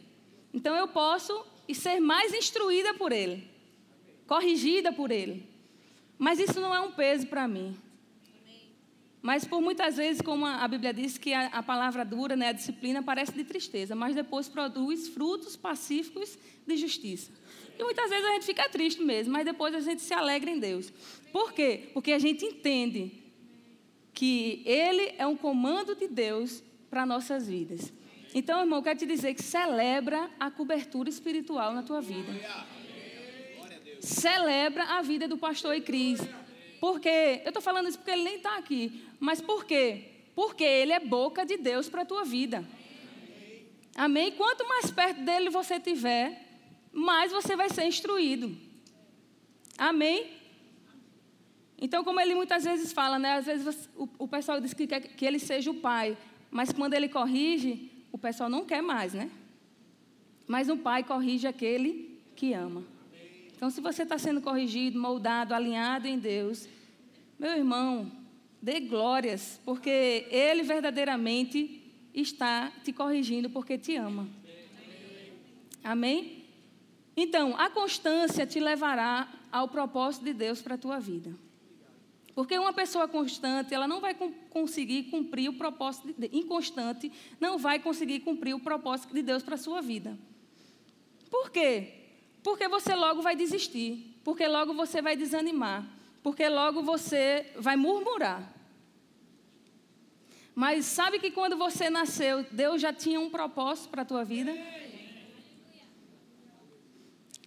Então 0.54 0.76
eu 0.76 0.86
posso 0.86 1.44
ser 1.74 1.98
mais 1.98 2.32
instruída 2.32 2.94
por 2.94 3.10
ele, 3.10 3.42
corrigida 4.24 4.92
por 4.92 5.10
ele. 5.10 5.44
Mas 6.16 6.38
isso 6.38 6.60
não 6.60 6.72
é 6.72 6.78
um 6.78 6.92
peso 6.92 7.26
para 7.26 7.48
mim. 7.48 7.76
Mas 9.20 9.44
por 9.44 9.60
muitas 9.60 9.96
vezes, 9.96 10.22
como 10.22 10.46
a 10.46 10.66
Bíblia 10.68 10.92
diz 10.92 11.18
que 11.18 11.32
a, 11.34 11.46
a, 11.46 11.62
palavra 11.62 12.04
dura, 12.04 12.36
né, 12.36 12.48
a 12.48 12.52
disciplina, 12.52 13.02
parece 13.02 13.32
de 13.32 13.44
tristeza, 13.44 13.94
mas 13.94 14.14
depois 14.14 14.48
produz 14.48 15.08
frutos 15.08 15.56
pacíficos 15.56 16.38
de 16.66 16.76
justiça. 16.76 17.32
E 17.78 17.82
muitas 17.82 18.10
vezes 18.10 18.24
a 18.24 18.32
gente 18.34 18.46
fica 18.46 18.68
triste 18.68 19.02
mesmo, 19.02 19.32
mas 19.32 19.44
depois 19.44 19.74
a 19.74 19.80
gente 19.80 20.02
se 20.02 20.14
alegra 20.14 20.50
em 20.50 20.58
Deus. 20.58 20.92
Por 21.32 21.52
quê? 21.52 21.90
Porque 21.92 22.12
a 22.12 22.18
gente 22.18 22.44
entende 22.44 23.12
que 24.14 24.62
Ele 24.64 25.14
é 25.18 25.26
um 25.26 25.36
comando 25.36 25.94
de 25.94 26.08
Deus 26.08 26.62
para 26.90 27.04
nossas 27.04 27.46
vidas. 27.46 27.92
Então, 28.34 28.60
irmão, 28.60 28.80
eu 28.80 28.82
quero 28.82 28.98
te 28.98 29.06
dizer 29.06 29.34
que 29.34 29.42
celebra 29.42 30.30
a 30.38 30.50
cobertura 30.50 31.08
espiritual 31.08 31.72
na 31.72 31.82
tua 31.82 32.00
vida. 32.00 32.32
Celebra 34.00 34.84
a 34.84 35.02
vida 35.02 35.26
do 35.26 35.36
pastor 35.36 35.74
e 35.74 35.80
Cris. 35.80 36.20
Porque, 36.80 37.42
eu 37.44 37.48
estou 37.48 37.62
falando 37.62 37.88
isso 37.88 37.98
porque 37.98 38.10
ele 38.10 38.22
nem 38.22 38.36
está 38.36 38.56
aqui. 38.56 39.04
Mas 39.18 39.40
por 39.40 39.64
quê? 39.64 40.04
Porque 40.34 40.64
ele 40.64 40.92
é 40.92 41.00
boca 41.00 41.44
de 41.44 41.56
Deus 41.56 41.88
para 41.88 42.02
a 42.02 42.06
tua 42.06 42.24
vida. 42.24 42.64
Amém? 43.94 44.30
Quanto 44.32 44.66
mais 44.66 44.90
perto 44.90 45.20
dele 45.22 45.50
você 45.50 45.80
tiver, 45.80 46.46
mais 46.92 47.32
você 47.32 47.56
vai 47.56 47.68
ser 47.68 47.84
instruído. 47.84 48.56
Amém? 49.76 50.38
Então, 51.80 52.02
como 52.02 52.20
ele 52.20 52.34
muitas 52.34 52.64
vezes 52.64 52.92
fala, 52.92 53.18
né? 53.18 53.34
Às 53.34 53.46
vezes 53.46 53.88
o, 53.96 54.08
o 54.18 54.28
pessoal 54.28 54.60
diz 54.60 54.74
que 54.74 54.86
quer 54.86 55.00
que 55.00 55.24
ele 55.24 55.38
seja 55.38 55.70
o 55.70 55.74
pai, 55.74 56.16
mas 56.50 56.72
quando 56.72 56.94
ele 56.94 57.08
corrige, 57.08 57.90
o 58.10 58.18
pessoal 58.18 58.48
não 58.48 58.64
quer 58.64 58.82
mais, 58.82 59.14
né? 59.14 59.30
Mas 60.46 60.68
o 60.68 60.76
pai 60.76 61.04
corrige 61.04 61.46
aquele 61.46 62.20
que 62.34 62.52
ama. 62.52 62.84
Então, 63.58 63.70
se 63.70 63.80
você 63.80 64.04
está 64.04 64.16
sendo 64.16 64.40
corrigido, 64.40 65.00
moldado, 65.00 65.52
alinhado 65.52 66.06
em 66.06 66.16
Deus, 66.16 66.68
meu 67.36 67.50
irmão, 67.50 68.08
dê 68.62 68.78
glórias, 68.78 69.60
porque 69.64 70.28
Ele 70.30 70.62
verdadeiramente 70.62 71.82
está 72.14 72.70
te 72.84 72.92
corrigindo 72.92 73.50
porque 73.50 73.76
te 73.76 73.96
ama. 73.96 74.28
Amém? 75.82 76.44
Então, 77.16 77.58
a 77.58 77.68
constância 77.68 78.46
te 78.46 78.60
levará 78.60 79.28
ao 79.50 79.66
propósito 79.66 80.26
de 80.26 80.34
Deus 80.34 80.62
para 80.62 80.76
a 80.76 80.78
tua 80.78 81.00
vida. 81.00 81.34
Porque 82.36 82.56
uma 82.56 82.72
pessoa 82.72 83.08
constante, 83.08 83.74
ela 83.74 83.88
não 83.88 84.00
vai 84.00 84.14
conseguir 84.50 85.10
cumprir 85.10 85.48
o 85.48 85.54
propósito 85.54 86.14
de 86.16 86.30
inconstante, 86.32 87.10
não 87.40 87.58
vai 87.58 87.80
conseguir 87.80 88.20
cumprir 88.20 88.54
o 88.54 88.60
propósito 88.60 89.12
de 89.12 89.20
Deus 89.20 89.42
para 89.42 89.56
a 89.56 89.58
sua 89.58 89.82
vida. 89.82 90.16
Por 91.28 91.50
quê? 91.50 91.98
Porque 92.42 92.68
você 92.68 92.94
logo 92.94 93.20
vai 93.20 93.34
desistir, 93.34 94.20
porque 94.24 94.46
logo 94.46 94.72
você 94.74 95.02
vai 95.02 95.16
desanimar, 95.16 95.84
porque 96.22 96.48
logo 96.48 96.82
você 96.82 97.52
vai 97.56 97.76
murmurar. 97.76 98.54
Mas 100.54 100.86
sabe 100.86 101.18
que 101.18 101.30
quando 101.30 101.56
você 101.56 101.88
nasceu, 101.88 102.44
Deus 102.50 102.80
já 102.80 102.92
tinha 102.92 103.20
um 103.20 103.30
propósito 103.30 103.88
para 103.90 104.02
a 104.02 104.04
tua 104.04 104.24
vida? 104.24 104.52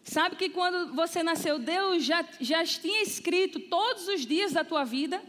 Sabe 0.04 0.36
que 0.36 0.50
quando 0.50 0.94
você 0.94 1.24
nasceu, 1.24 1.58
Deus 1.58 2.04
já, 2.04 2.26
já 2.40 2.66
tinha 2.66 3.02
escrito 3.02 3.60
todos 3.60 4.08
os 4.08 4.26
dias 4.26 4.52
da 4.52 4.64
tua 4.64 4.84
vida? 4.84 5.24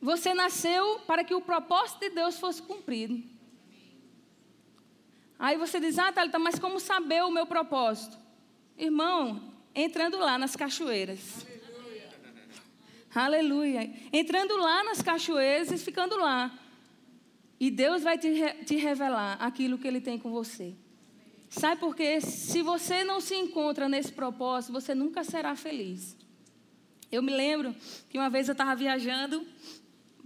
Você 0.00 0.34
nasceu 0.34 0.98
para 1.06 1.22
que 1.24 1.34
o 1.34 1.40
propósito 1.40 2.00
de 2.00 2.10
Deus 2.10 2.38
fosse 2.38 2.60
cumprido. 2.60 3.31
Aí 5.42 5.56
você 5.56 5.80
diz, 5.80 5.98
ah, 5.98 6.12
Thalita, 6.12 6.38
mas 6.38 6.56
como 6.56 6.78
saber 6.78 7.24
o 7.24 7.30
meu 7.32 7.44
propósito? 7.44 8.16
Irmão, 8.78 9.42
entrando 9.74 10.16
lá 10.16 10.38
nas 10.38 10.54
cachoeiras. 10.54 11.44
Aleluia. 13.12 13.80
Aleluia. 13.82 13.92
Entrando 14.12 14.56
lá 14.56 14.84
nas 14.84 15.02
cachoeiras 15.02 15.72
e 15.72 15.78
ficando 15.78 16.16
lá. 16.16 16.56
E 17.58 17.72
Deus 17.72 18.04
vai 18.04 18.16
te, 18.16 18.30
te 18.64 18.76
revelar 18.76 19.36
aquilo 19.40 19.78
que 19.78 19.88
Ele 19.88 20.00
tem 20.00 20.16
com 20.16 20.30
você. 20.30 20.76
Sabe 21.50 21.80
por 21.80 21.96
quê? 21.96 22.20
Se 22.20 22.62
você 22.62 23.02
não 23.02 23.20
se 23.20 23.34
encontra 23.34 23.88
nesse 23.88 24.12
propósito, 24.12 24.72
você 24.72 24.94
nunca 24.94 25.24
será 25.24 25.56
feliz. 25.56 26.16
Eu 27.10 27.20
me 27.20 27.32
lembro 27.32 27.74
que 28.08 28.16
uma 28.16 28.30
vez 28.30 28.46
eu 28.46 28.52
estava 28.52 28.76
viajando 28.76 29.44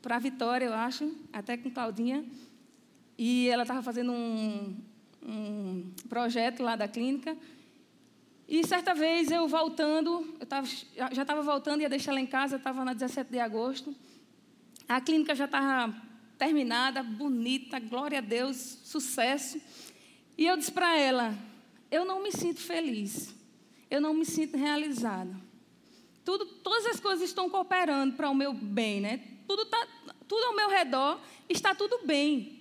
para 0.02 0.18
Vitória, 0.18 0.66
eu 0.66 0.74
acho, 0.74 1.10
até 1.32 1.56
com 1.56 1.70
Claudinha, 1.70 2.22
e 3.16 3.48
ela 3.48 3.62
estava 3.62 3.82
fazendo 3.82 4.12
um, 4.12 4.76
um 5.26 5.92
projeto 6.08 6.62
lá 6.62 6.76
da 6.76 6.86
clínica. 6.86 7.36
E 8.48 8.64
certa 8.64 8.94
vez 8.94 9.30
eu 9.30 9.48
voltando, 9.48 10.36
eu 10.38 10.46
tava, 10.46 10.66
já 10.66 11.22
estava 11.22 11.42
voltando, 11.42 11.80
ia 11.80 11.88
deixar 11.88 12.12
ela 12.12 12.20
em 12.20 12.26
casa, 12.26 12.56
estava 12.56 12.84
na 12.84 12.92
17 12.92 13.30
de 13.30 13.40
agosto. 13.40 13.94
A 14.88 15.00
clínica 15.00 15.34
já 15.34 15.46
estava 15.46 15.92
terminada, 16.38 17.02
bonita, 17.02 17.80
glória 17.80 18.18
a 18.18 18.20
Deus, 18.20 18.56
sucesso. 18.84 19.60
E 20.38 20.46
eu 20.46 20.56
disse 20.56 20.70
para 20.70 20.96
ela: 20.96 21.36
eu 21.90 22.04
não 22.04 22.22
me 22.22 22.30
sinto 22.30 22.60
feliz, 22.60 23.34
eu 23.90 24.00
não 24.00 24.14
me 24.14 24.24
sinto 24.24 24.56
realizada. 24.56 25.34
Tudo, 26.24 26.46
todas 26.46 26.86
as 26.86 27.00
coisas 27.00 27.28
estão 27.28 27.50
cooperando 27.50 28.14
para 28.14 28.30
o 28.30 28.34
meu 28.34 28.52
bem, 28.52 29.00
né? 29.00 29.20
Tudo, 29.46 29.66
tá, 29.66 29.86
tudo 30.28 30.44
ao 30.44 30.56
meu 30.56 30.68
redor 30.68 31.20
está 31.48 31.74
tudo 31.74 32.04
bem 32.04 32.55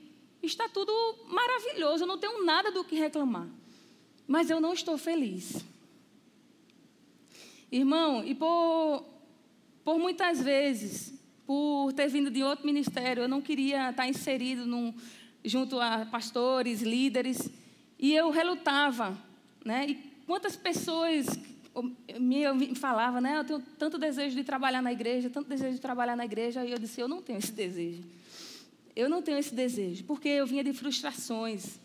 está 0.45 0.69
tudo 0.69 0.91
maravilhoso, 1.27 2.03
eu 2.03 2.07
não 2.07 2.17
tenho 2.17 2.43
nada 2.45 2.71
do 2.71 2.83
que 2.83 2.95
reclamar. 2.95 3.47
Mas 4.27 4.49
eu 4.49 4.59
não 4.59 4.73
estou 4.73 4.97
feliz. 4.97 5.63
Irmão, 7.71 8.23
e 8.23 8.33
por, 8.33 9.03
por 9.83 9.99
muitas 9.99 10.41
vezes, 10.41 11.13
por 11.45 11.93
ter 11.93 12.07
vindo 12.07 12.31
de 12.31 12.43
outro 12.43 12.65
ministério, 12.65 13.23
eu 13.23 13.27
não 13.27 13.41
queria 13.41 13.89
estar 13.89 14.07
inserido 14.07 14.65
num, 14.65 14.93
junto 15.43 15.79
a 15.79 16.05
pastores, 16.05 16.81
líderes, 16.81 17.49
e 17.99 18.13
eu 18.13 18.29
relutava. 18.29 19.17
Né? 19.63 19.87
E 19.89 19.95
quantas 20.25 20.55
pessoas 20.55 21.27
me 22.19 22.75
falavam, 22.75 23.19
né? 23.19 23.39
Eu 23.39 23.43
tenho 23.43 23.63
tanto 23.77 23.97
desejo 23.97 24.35
de 24.35 24.43
trabalhar 24.43 24.81
na 24.81 24.93
igreja, 24.93 25.29
tanto 25.29 25.49
desejo 25.49 25.75
de 25.75 25.81
trabalhar 25.81 26.15
na 26.15 26.23
igreja, 26.23 26.63
e 26.63 26.71
eu 26.71 26.79
disse, 26.79 27.01
eu 27.01 27.07
não 27.07 27.21
tenho 27.21 27.39
esse 27.39 27.51
desejo. 27.51 28.03
Eu 28.95 29.09
não 29.09 29.21
tenho 29.21 29.37
esse 29.37 29.53
desejo, 29.53 30.03
porque 30.05 30.29
eu 30.29 30.47
vinha 30.47 30.63
de 30.63 30.71
frustrações, 30.71 31.79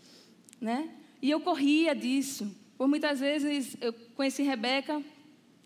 né? 0.61 0.89
E 1.21 1.31
eu 1.31 1.41
corria 1.41 1.95
disso. 1.95 2.55
Por 2.79 2.89
muitas 2.89 3.21
vezes 3.21 3.77
eu 3.81 3.93
conheci 4.15 4.43
Rebeca 4.43 5.03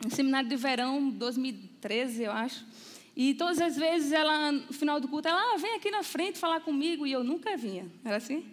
no 0.02 0.10
seminário 0.10 0.48
de 0.48 0.56
verão, 0.56 1.10
2013, 1.10 2.24
eu 2.24 2.32
acho. 2.32 2.66
E 3.16 3.34
todas 3.34 3.60
as 3.60 3.76
vezes 3.76 4.10
ela, 4.10 4.50
no 4.50 4.72
final 4.72 4.98
do 4.98 5.06
culto, 5.06 5.28
ela 5.28 5.54
ah, 5.54 5.56
vem 5.56 5.74
aqui 5.74 5.90
na 5.90 6.02
frente 6.02 6.38
falar 6.38 6.60
comigo. 6.60 7.06
E 7.06 7.12
eu 7.12 7.22
nunca 7.22 7.56
vinha. 7.56 7.86
Era 8.04 8.16
assim? 8.16 8.44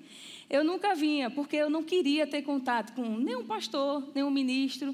Eu 0.49 0.63
nunca 0.63 0.93
vinha, 0.93 1.31
porque 1.31 1.55
eu 1.55 1.69
não 1.69 1.81
queria 1.81 2.27
ter 2.27 2.41
contato 2.41 2.93
com 2.93 3.17
nenhum 3.17 3.45
pastor, 3.45 4.07
nenhum 4.13 4.29
ministro. 4.29 4.93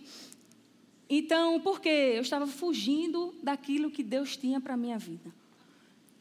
Então, 1.10 1.60
por 1.60 1.82
quê? 1.82 2.14
Eu 2.16 2.22
estava 2.22 2.48
fugindo 2.48 3.36
daquilo 3.42 3.92
que 3.92 4.04
Deus 4.04 4.38
tinha 4.38 4.62
para 4.62 4.76
a 4.76 4.78
minha 4.78 4.98
vida. 4.98 5.34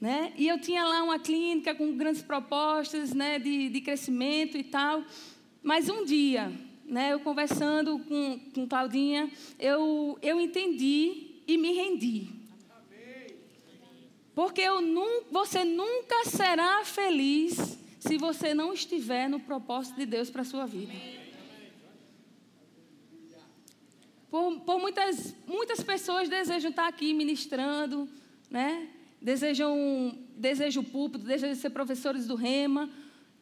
Né? 0.00 0.32
E 0.36 0.46
eu 0.46 0.60
tinha 0.60 0.84
lá 0.84 1.02
uma 1.02 1.18
clínica 1.18 1.74
com 1.74 1.96
grandes 1.96 2.22
propostas 2.22 3.14
né, 3.14 3.38
de, 3.38 3.68
de 3.70 3.80
crescimento 3.80 4.56
e 4.56 4.62
tal. 4.62 5.02
Mas 5.62 5.88
um 5.88 6.04
dia, 6.04 6.52
né, 6.84 7.12
eu 7.12 7.20
conversando 7.20 7.98
com, 8.00 8.38
com 8.54 8.68
Claudinha, 8.68 9.30
eu, 9.58 10.18
eu 10.22 10.40
entendi 10.40 11.42
e 11.46 11.56
me 11.56 11.72
rendi. 11.72 12.28
Porque 14.34 14.60
eu 14.60 14.82
num, 14.82 15.22
você 15.30 15.64
nunca 15.64 16.26
será 16.26 16.84
feliz 16.84 17.78
se 17.98 18.18
você 18.18 18.52
não 18.52 18.72
estiver 18.72 19.28
no 19.30 19.40
propósito 19.40 19.96
de 19.96 20.04
Deus 20.04 20.28
para 20.28 20.42
a 20.42 20.44
sua 20.44 20.66
vida. 20.66 20.92
Por, 24.30 24.60
por, 24.60 24.78
muitas, 24.78 25.34
muitas 25.46 25.82
pessoas 25.82 26.28
desejam 26.28 26.70
estar 26.70 26.86
aqui 26.86 27.14
ministrando, 27.14 28.06
né? 28.50 28.90
Desejam, 29.26 30.16
desejam 30.36 30.84
o 30.84 30.86
púlpito, 30.86 31.24
desejam 31.24 31.56
ser 31.56 31.70
professores 31.70 32.28
do 32.28 32.36
rema, 32.36 32.88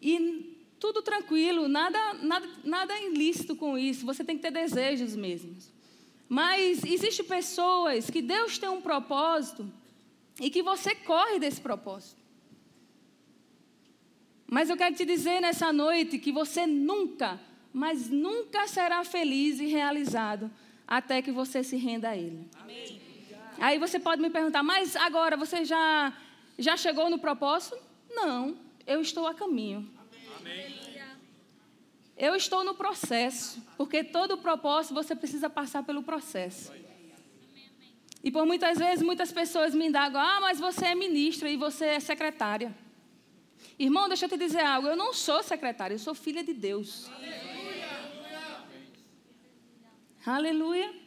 e 0.01 0.57
tudo 0.81 1.03
tranquilo, 1.03 1.69
nada, 1.69 2.15
nada, 2.15 2.49
nada 2.65 3.01
ilícito 3.03 3.55
com 3.55 3.77
isso. 3.77 4.07
Você 4.07 4.25
tem 4.25 4.37
que 4.37 4.43
ter 4.43 4.51
desejos 4.51 5.15
mesmos. 5.15 5.71
Mas 6.27 6.83
existem 6.85 7.27
pessoas 7.27 8.09
que 8.09 8.23
Deus 8.23 8.57
tem 8.57 8.71
um 8.71 8.81
propósito 8.81 9.71
e 10.41 10.49
que 10.49 10.63
você 10.63 10.95
corre 10.95 11.39
desse 11.39 11.61
propósito. 11.61 12.23
Mas 14.51 14.71
eu 14.71 14.77
quero 14.79 14.95
te 14.95 15.05
dizer 15.05 15.41
nessa 15.41 15.71
noite 15.71 16.19
que 16.19 16.33
você 16.33 16.67
nunca, 16.67 17.39
mas 17.75 18.09
nunca 18.09 18.67
será 18.67 19.05
feliz 19.05 19.61
e 19.61 19.67
realizado 19.67 20.51
até 20.87 21.21
que 21.21 21.31
você 21.31 21.63
se 21.63 21.77
renda 21.77 22.09
a 22.09 22.17
Ele. 22.17 22.49
Amém. 22.59 23.04
Aí 23.59 23.79
você 23.79 23.99
pode 23.99 24.21
me 24.21 24.31
perguntar, 24.31 24.63
mas 24.63 24.97
agora 24.97 25.37
você 25.37 25.65
já, 25.65 26.13
já 26.59 26.77
chegou 26.77 27.09
no 27.09 27.19
propósito? 27.19 27.77
Não, 28.11 28.57
eu 28.87 29.01
estou 29.01 29.27
a 29.27 29.35
caminho. 29.35 29.91
Eu 32.17 32.37
estou 32.37 32.63
no 32.63 32.75
processo, 32.75 33.61
porque 33.77 34.05
todo 34.05 34.39
propósito 34.39 34.95
você 34.95 35.17
precisa 35.17 35.51
passar 35.51 35.83
pelo 35.83 36.03
processo. 36.03 36.73
E 38.23 38.31
por 38.31 38.47
muitas 38.47 38.79
vezes, 38.79 39.03
muitas 39.05 39.33
pessoas 39.33 39.75
me 39.75 39.87
indagam: 39.87 40.21
ah, 40.21 40.41
mas 40.41 40.61
você 40.61 40.87
é 40.87 40.95
ministra 40.95 41.51
e 41.51 41.57
você 41.57 41.87
é 41.87 42.01
secretária. 42.01 42.75
Irmão, 43.79 44.09
deixa 44.09 44.27
eu 44.27 44.29
te 44.29 44.37
dizer 44.37 44.65
algo: 44.65 44.89
eu 44.89 44.97
não 44.97 45.13
sou 45.13 45.43
secretária, 45.43 45.95
eu 45.95 45.99
sou 45.99 46.15
filha 46.15 46.43
de 46.45 46.55
Deus. 46.55 47.11
Aleluia. 47.11 47.65
Aleluia. 50.25 51.04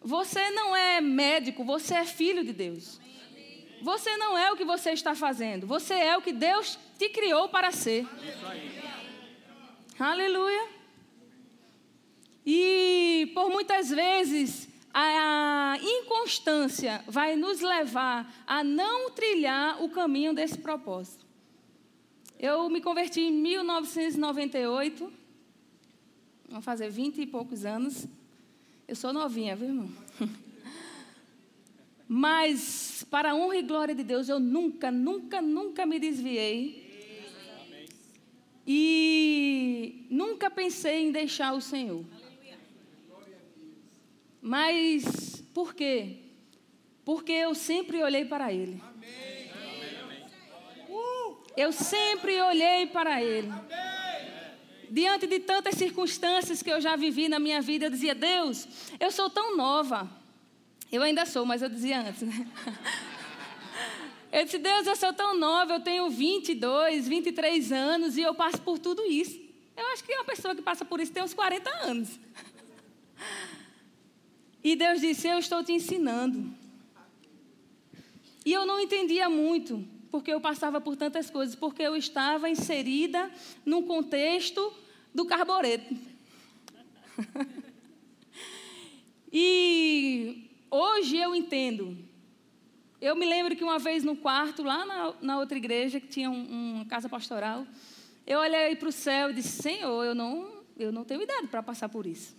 Você 0.00 0.50
não 0.50 0.74
é 0.74 1.00
médico, 1.00 1.64
você 1.64 1.94
é 1.94 2.04
filho 2.04 2.44
de 2.44 2.52
Deus. 2.52 3.00
Você 3.82 4.16
não 4.16 4.36
é 4.36 4.50
o 4.50 4.56
que 4.56 4.64
você 4.64 4.90
está 4.90 5.14
fazendo, 5.14 5.66
você 5.66 5.94
é 5.94 6.16
o 6.16 6.22
que 6.22 6.32
Deus 6.32 6.78
te 6.98 7.08
criou 7.08 7.48
para 7.48 7.70
ser. 7.70 8.06
Aleluia. 9.98 10.68
E 12.44 13.30
por 13.34 13.50
muitas 13.50 13.90
vezes 13.90 14.68
a 14.92 15.76
inconstância 15.80 17.04
vai 17.06 17.36
nos 17.36 17.60
levar 17.60 18.32
a 18.46 18.64
não 18.64 19.10
trilhar 19.10 19.82
o 19.82 19.90
caminho 19.90 20.32
desse 20.34 20.58
propósito. 20.58 21.26
Eu 22.38 22.68
me 22.70 22.80
converti 22.80 23.20
em 23.20 23.32
1998, 23.32 25.12
vão 26.48 26.62
fazer 26.62 26.88
vinte 26.88 27.20
e 27.20 27.26
poucos 27.26 27.64
anos. 27.64 28.06
Eu 28.88 28.96
sou 28.96 29.12
novinha, 29.12 29.54
viu, 29.54 29.68
irmão? 29.68 29.90
Mas, 32.08 33.04
para 33.10 33.32
a 33.32 33.34
honra 33.34 33.58
e 33.58 33.62
glória 33.62 33.94
de 33.94 34.02
Deus, 34.02 34.30
eu 34.30 34.40
nunca, 34.40 34.90
nunca, 34.90 35.42
nunca 35.42 35.84
me 35.84 36.00
desviei. 36.00 36.88
E 38.66 40.06
nunca 40.08 40.50
pensei 40.50 41.06
em 41.06 41.12
deixar 41.12 41.52
o 41.52 41.60
Senhor. 41.60 42.02
Mas, 44.40 45.42
por 45.52 45.74
quê? 45.74 46.16
Porque 47.04 47.32
eu 47.32 47.54
sempre 47.54 48.02
olhei 48.02 48.24
para 48.24 48.50
Ele. 48.50 48.80
Eu 51.54 51.72
sempre 51.72 52.40
olhei 52.40 52.86
para 52.86 53.22
Ele. 53.22 53.52
Diante 54.90 55.26
de 55.26 55.40
tantas 55.40 55.74
circunstâncias 55.74 56.62
que 56.62 56.70
eu 56.70 56.80
já 56.80 56.96
vivi 56.96 57.28
na 57.28 57.38
minha 57.38 57.60
vida, 57.60 57.86
eu 57.86 57.90
dizia: 57.90 58.14
Deus, 58.14 58.66
eu 58.98 59.10
sou 59.10 59.28
tão 59.28 59.56
nova. 59.56 60.08
Eu 60.90 61.02
ainda 61.02 61.26
sou, 61.26 61.44
mas 61.44 61.60
eu 61.60 61.68
dizia 61.68 62.00
antes, 62.00 62.22
né? 62.22 62.46
Eu 64.30 64.44
disse: 64.44 64.58
Deus, 64.58 64.86
eu 64.86 64.94
sou 64.94 65.10
tão 65.10 65.38
nova, 65.38 65.72
eu 65.72 65.80
tenho 65.80 66.10
22, 66.10 67.08
23 67.08 67.72
anos 67.72 68.18
e 68.18 68.20
eu 68.20 68.34
passo 68.34 68.60
por 68.60 68.78
tudo 68.78 69.06
isso. 69.06 69.40
Eu 69.74 69.86
acho 69.92 70.04
que 70.04 70.12
uma 70.12 70.24
pessoa 70.24 70.54
que 70.54 70.60
passa 70.60 70.84
por 70.84 71.00
isso 71.00 71.10
tem 71.10 71.22
uns 71.22 71.32
40 71.32 71.70
anos. 71.86 72.20
E 74.62 74.76
Deus 74.76 75.00
disse: 75.00 75.28
Eu 75.28 75.38
estou 75.38 75.64
te 75.64 75.72
ensinando. 75.72 76.52
E 78.44 78.52
eu 78.52 78.66
não 78.66 78.78
entendia 78.78 79.30
muito 79.30 79.82
porque 80.10 80.32
eu 80.32 80.40
passava 80.40 80.80
por 80.80 80.96
tantas 80.96 81.30
coisas, 81.30 81.54
porque 81.54 81.82
eu 81.82 81.96
estava 81.96 82.48
inserida 82.48 83.30
num 83.64 83.82
contexto 83.82 84.72
do 85.14 85.24
carbureto. 85.24 85.94
e 89.32 90.50
hoje 90.70 91.16
eu 91.16 91.34
entendo. 91.34 91.96
Eu 93.00 93.14
me 93.14 93.26
lembro 93.26 93.54
que 93.54 93.62
uma 93.62 93.78
vez 93.78 94.02
no 94.02 94.16
quarto, 94.16 94.62
lá 94.62 94.84
na, 94.84 95.14
na 95.20 95.38
outra 95.38 95.56
igreja, 95.56 96.00
que 96.00 96.08
tinha 96.08 96.30
um, 96.30 96.74
uma 96.74 96.84
casa 96.86 97.08
pastoral, 97.08 97.66
eu 98.26 98.40
olhei 98.40 98.74
para 98.76 98.88
o 98.88 98.92
céu 98.92 99.30
e 99.30 99.34
disse: 99.34 99.62
Senhor, 99.62 100.04
eu 100.04 100.14
não, 100.14 100.64
eu 100.76 100.90
não 100.90 101.04
tenho 101.04 101.22
idade 101.22 101.46
para 101.46 101.62
passar 101.62 101.88
por 101.88 102.06
isso. 102.06 102.36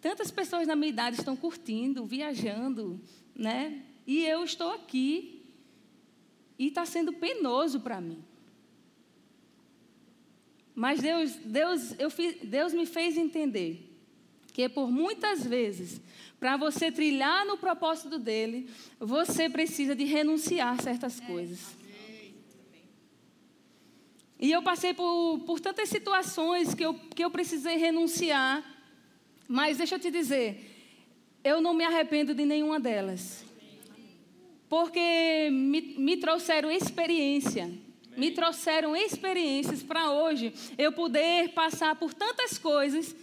Tantas 0.00 0.30
pessoas 0.30 0.66
na 0.66 0.74
minha 0.74 0.88
idade 0.88 1.16
estão 1.16 1.36
curtindo, 1.36 2.06
viajando, 2.06 2.98
né? 3.34 3.82
E 4.06 4.24
eu 4.24 4.42
estou 4.42 4.72
aqui 4.72 5.39
e 6.60 6.66
está 6.66 6.84
sendo 6.84 7.14
penoso 7.14 7.80
para 7.80 8.02
mim. 8.02 8.22
Mas 10.74 11.00
Deus, 11.00 11.36
Deus, 11.36 11.98
eu 11.98 12.10
fiz, 12.10 12.36
Deus 12.42 12.74
me 12.74 12.84
fez 12.84 13.16
entender 13.16 13.90
que 14.52 14.68
por 14.68 14.90
muitas 14.90 15.42
vezes, 15.42 16.02
para 16.38 16.58
você 16.58 16.92
trilhar 16.92 17.46
no 17.46 17.56
propósito 17.56 18.18
dele, 18.18 18.68
você 18.98 19.48
precisa 19.48 19.96
de 19.96 20.04
renunciar 20.04 20.82
certas 20.82 21.18
coisas. 21.18 21.74
E 24.38 24.52
eu 24.52 24.62
passei 24.62 24.92
por, 24.92 25.38
por 25.46 25.60
tantas 25.60 25.88
situações 25.88 26.74
que 26.74 26.84
eu, 26.84 26.92
que 26.92 27.24
eu 27.24 27.30
precisei 27.30 27.76
renunciar, 27.76 28.62
mas 29.48 29.78
deixa 29.78 29.94
eu 29.94 29.98
te 29.98 30.10
dizer, 30.10 30.60
eu 31.42 31.62
não 31.62 31.72
me 31.72 31.84
arrependo 31.84 32.34
de 32.34 32.44
nenhuma 32.44 32.78
delas 32.78 33.48
porque 34.70 35.50
me, 35.50 35.80
me 35.98 36.16
trouxeram 36.16 36.70
experiência. 36.70 37.68
Me 38.16 38.30
trouxeram 38.30 38.94
experiências 38.94 39.82
para 39.82 40.12
hoje 40.12 40.52
eu 40.78 40.92
poder 40.92 41.48
passar 41.48 41.96
por 41.96 42.14
tantas 42.14 42.56
coisas 42.56 43.14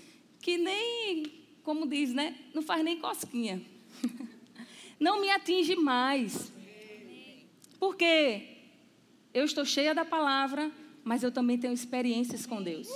que 0.42 0.58
nem, 0.58 1.24
como 1.64 1.88
diz, 1.88 2.14
né? 2.14 2.36
Não 2.54 2.62
faz 2.62 2.84
nem 2.84 3.00
cosquinha. 3.00 3.62
Não 5.00 5.22
me 5.22 5.30
atinge 5.30 5.76
mais. 5.78 6.52
Porque 7.80 8.42
eu 9.34 9.46
estou 9.46 9.64
cheia 9.64 9.96
da 9.96 10.04
palavra, 10.04 10.70
mas 11.02 11.24
eu 11.24 11.32
também 11.32 11.58
tenho 11.58 11.74
experiências 11.74 12.46
com 12.46 12.62
Deus. 12.62 12.90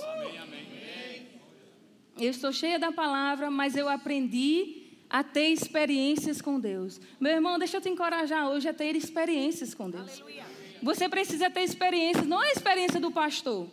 Eu 2.18 2.30
estou 2.30 2.52
cheia 2.52 2.78
da 2.78 2.92
palavra, 2.92 3.50
mas 3.50 3.76
eu 3.76 3.88
aprendi 3.88 4.81
a 5.12 5.22
ter 5.22 5.48
experiências 5.48 6.40
com 6.40 6.58
Deus. 6.58 6.98
Meu 7.20 7.32
irmão, 7.32 7.58
deixa 7.58 7.76
eu 7.76 7.82
te 7.82 7.90
encorajar 7.90 8.48
hoje 8.48 8.66
a 8.66 8.72
ter 8.72 8.96
experiências 8.96 9.74
com 9.74 9.90
Deus. 9.90 10.22
Aleluia. 10.22 10.46
Você 10.82 11.06
precisa 11.06 11.50
ter 11.50 11.60
experiências, 11.60 12.26
não 12.26 12.42
é 12.42 12.48
a 12.48 12.52
experiência 12.52 12.98
do 12.98 13.10
pastor, 13.10 13.68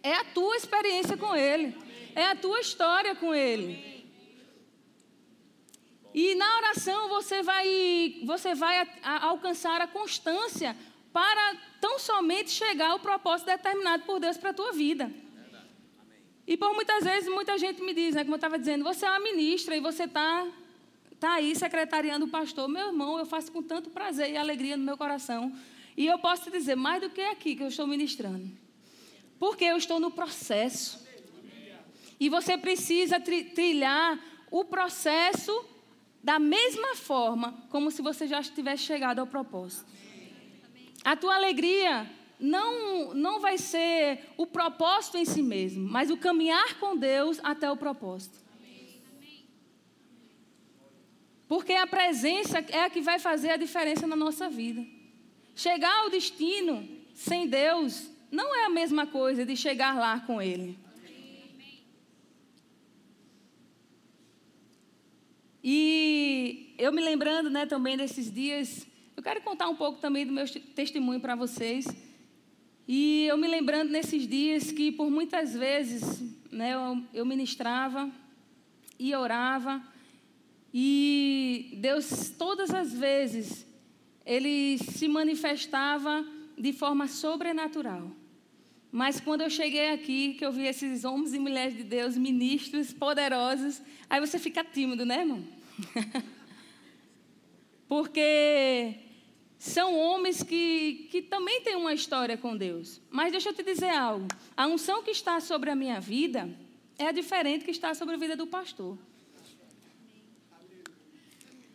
é 0.00 0.14
a 0.14 0.24
tua 0.24 0.56
experiência 0.56 1.16
com 1.16 1.34
Ele, 1.34 1.76
é 2.14 2.26
a 2.26 2.36
tua 2.36 2.60
história 2.60 3.16
com 3.16 3.34
Ele. 3.34 4.06
E 6.14 6.36
na 6.36 6.56
oração 6.58 7.08
você 7.08 7.42
vai, 7.42 8.22
você 8.24 8.54
vai 8.54 8.80
a, 8.80 8.86
a, 9.02 9.26
alcançar 9.26 9.80
a 9.80 9.88
constância 9.88 10.74
para 11.12 11.56
tão 11.80 11.98
somente 11.98 12.50
chegar 12.50 12.90
ao 12.90 13.00
propósito 13.00 13.48
determinado 13.48 14.04
por 14.04 14.20
Deus 14.20 14.36
para 14.36 14.50
a 14.50 14.54
tua 14.54 14.72
vida. 14.72 15.10
E 16.48 16.56
por 16.56 16.74
muitas 16.74 17.04
vezes, 17.04 17.28
muita 17.28 17.58
gente 17.58 17.82
me 17.82 17.92
diz, 17.92 18.14
né, 18.14 18.22
como 18.24 18.32
eu 18.32 18.38
estava 18.38 18.58
dizendo, 18.58 18.82
você 18.82 19.04
é 19.04 19.10
uma 19.10 19.20
ministra 19.20 19.76
e 19.76 19.80
você 19.80 20.04
está 20.04 20.48
tá 21.20 21.34
aí 21.34 21.54
secretariando 21.54 22.24
o 22.24 22.28
pastor. 22.28 22.66
Meu 22.66 22.86
irmão, 22.86 23.18
eu 23.18 23.26
faço 23.26 23.52
com 23.52 23.62
tanto 23.62 23.90
prazer 23.90 24.30
e 24.30 24.36
alegria 24.38 24.74
no 24.74 24.82
meu 24.82 24.96
coração. 24.96 25.52
E 25.94 26.06
eu 26.06 26.18
posso 26.18 26.44
te 26.44 26.50
dizer, 26.50 26.74
mais 26.74 27.02
do 27.02 27.10
que 27.10 27.20
aqui 27.20 27.54
que 27.54 27.62
eu 27.62 27.68
estou 27.68 27.86
ministrando. 27.86 28.50
Porque 29.38 29.62
eu 29.62 29.76
estou 29.76 30.00
no 30.00 30.10
processo. 30.10 31.06
E 32.18 32.30
você 32.30 32.56
precisa 32.56 33.20
tri 33.20 33.44
trilhar 33.44 34.18
o 34.50 34.64
processo 34.64 35.52
da 36.24 36.38
mesma 36.38 36.96
forma 36.96 37.62
como 37.68 37.90
se 37.90 38.00
você 38.00 38.26
já 38.26 38.42
tivesse 38.42 38.84
chegado 38.84 39.18
ao 39.18 39.26
propósito. 39.26 39.84
A 41.04 41.14
tua 41.14 41.34
alegria 41.34 42.10
não, 42.38 43.14
não 43.14 43.40
vai 43.40 43.58
ser 43.58 44.20
o 44.36 44.46
propósito 44.46 45.16
em 45.16 45.24
si 45.24 45.42
mesmo, 45.42 45.88
mas 45.88 46.10
o 46.10 46.16
caminhar 46.16 46.78
com 46.78 46.96
Deus 46.96 47.40
até 47.42 47.70
o 47.70 47.76
propósito. 47.76 48.38
Porque 51.48 51.72
a 51.72 51.86
presença 51.86 52.58
é 52.58 52.82
a 52.82 52.90
que 52.90 53.00
vai 53.00 53.18
fazer 53.18 53.50
a 53.50 53.56
diferença 53.56 54.06
na 54.06 54.14
nossa 54.14 54.48
vida. 54.50 54.84
Chegar 55.54 56.00
ao 56.00 56.10
destino 56.10 56.86
sem 57.14 57.48
Deus 57.48 58.10
não 58.30 58.54
é 58.54 58.66
a 58.66 58.70
mesma 58.70 59.06
coisa 59.06 59.44
de 59.44 59.56
chegar 59.56 59.98
lá 59.98 60.20
com 60.20 60.40
Ele. 60.40 60.78
E 65.64 66.74
eu 66.78 66.92
me 66.92 67.02
lembrando 67.02 67.50
né, 67.50 67.66
também 67.66 67.96
desses 67.96 68.32
dias, 68.32 68.86
eu 69.16 69.22
quero 69.22 69.40
contar 69.40 69.68
um 69.68 69.74
pouco 69.74 70.00
também 70.00 70.24
do 70.24 70.32
meu 70.32 70.46
testemunho 70.74 71.18
para 71.18 71.34
vocês. 71.34 71.86
E 72.90 73.26
eu 73.26 73.36
me 73.36 73.46
lembrando 73.46 73.90
nesses 73.90 74.26
dias 74.26 74.72
que 74.72 74.90
por 74.90 75.10
muitas 75.10 75.52
vezes 75.52 76.22
né, 76.50 76.72
eu, 76.72 77.02
eu 77.12 77.26
ministrava 77.26 78.10
e 78.98 79.14
orava, 79.14 79.82
e 80.72 81.76
Deus, 81.80 82.30
todas 82.38 82.72
as 82.72 82.92
vezes, 82.92 83.66
Ele 84.24 84.78
se 84.78 85.06
manifestava 85.06 86.26
de 86.56 86.72
forma 86.72 87.06
sobrenatural. 87.06 88.10
Mas 88.90 89.20
quando 89.20 89.42
eu 89.42 89.50
cheguei 89.50 89.90
aqui, 89.90 90.34
que 90.34 90.44
eu 90.44 90.50
vi 90.50 90.66
esses 90.66 91.04
homens 91.04 91.34
e 91.34 91.38
mulheres 91.38 91.76
de 91.76 91.84
Deus, 91.84 92.16
ministros 92.16 92.92
poderosos, 92.92 93.82
aí 94.08 94.18
você 94.18 94.38
fica 94.38 94.64
tímido, 94.64 95.04
né, 95.04 95.20
irmão? 95.20 95.44
Porque 97.86 99.07
são 99.58 99.98
homens 99.98 100.42
que, 100.42 101.08
que 101.10 101.20
também 101.20 101.60
têm 101.62 101.74
uma 101.74 101.92
história 101.92 102.36
com 102.36 102.56
Deus. 102.56 103.00
Mas 103.10 103.32
deixa 103.32 103.48
eu 103.48 103.54
te 103.54 103.64
dizer 103.64 103.90
algo: 103.90 104.28
a 104.56 104.66
unção 104.66 105.02
que 105.02 105.10
está 105.10 105.40
sobre 105.40 105.68
a 105.68 105.74
minha 105.74 106.00
vida 106.00 106.48
é 106.96 107.12
diferente 107.12 107.64
que 107.64 107.72
está 107.72 107.92
sobre 107.92 108.14
a 108.14 108.18
vida 108.18 108.36
do 108.36 108.46
pastor. 108.46 108.96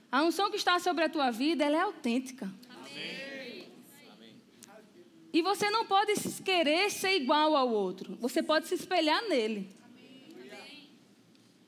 A 0.09 0.23
unção 0.23 0.49
que 0.49 0.57
está 0.57 0.79
sobre 0.79 1.03
a 1.03 1.09
tua 1.09 1.31
vida, 1.31 1.65
ela 1.65 1.75
é 1.75 1.81
autêntica. 1.81 2.49
Amém. 2.69 3.67
E 5.33 5.41
você 5.41 5.69
não 5.71 5.85
pode 5.85 6.13
querer 6.43 6.91
ser 6.91 7.15
igual 7.15 7.55
ao 7.55 7.69
outro. 7.69 8.15
Você 8.21 8.43
pode 8.43 8.67
se 8.67 8.75
espelhar 8.75 9.27
nele. 9.27 9.75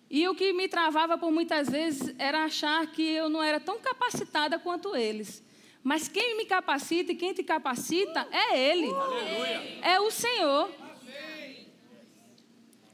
E 0.08 0.28
o 0.30 0.36
que 0.36 0.54
me 0.54 0.70
travava 0.70 1.18
por 1.18 1.32
muitas 1.32 1.68
vezes 1.68 2.14
era 2.20 2.44
achar 2.44 2.86
que 2.88 3.02
eu 3.02 3.28
não 3.28 3.44
era 3.44 3.60
tão 3.60 3.80
capacitada 3.80 4.60
quanto 4.60 4.96
eles. 4.96 5.44
Mas 5.86 6.08
quem 6.08 6.36
me 6.36 6.46
capacita 6.48 7.12
e 7.12 7.16
quem 7.16 7.32
te 7.32 7.44
capacita 7.44 8.28
é 8.32 8.58
Ele. 8.58 8.92
Aleluia. 8.92 9.80
É 9.84 10.00
o 10.00 10.10
Senhor. 10.10 10.72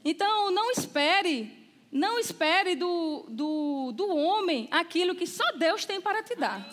Então, 0.04 0.50
não 0.50 0.70
espere, 0.70 1.70
não 1.90 2.18
espere 2.18 2.76
do, 2.76 3.24
do, 3.30 3.92
do 3.92 4.14
homem 4.14 4.68
aquilo 4.70 5.14
que 5.14 5.26
só 5.26 5.52
Deus 5.52 5.86
tem 5.86 6.02
para 6.02 6.22
te 6.22 6.34
dar. 6.34 6.68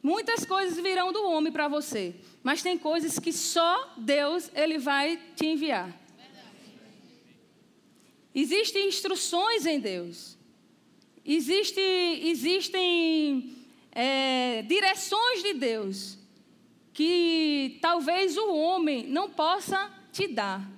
Muitas 0.00 0.44
coisas 0.44 0.78
virão 0.80 1.12
do 1.12 1.28
homem 1.28 1.52
para 1.52 1.66
você, 1.66 2.14
mas 2.40 2.62
tem 2.62 2.78
coisas 2.78 3.18
que 3.18 3.32
só 3.32 3.94
Deus 3.96 4.48
ele 4.54 4.78
vai 4.78 5.20
te 5.34 5.44
enviar. 5.46 5.92
Existem 8.32 8.86
instruções 8.86 9.66
em 9.66 9.80
Deus. 9.80 10.35
Existe, 11.26 11.80
existem 11.80 13.56
é, 13.90 14.62
direções 14.62 15.42
de 15.42 15.54
Deus 15.54 16.16
que 16.92 17.78
talvez 17.82 18.36
o 18.36 18.54
homem 18.54 19.08
não 19.08 19.28
possa 19.28 19.92
te 20.12 20.28
dar. 20.28 20.70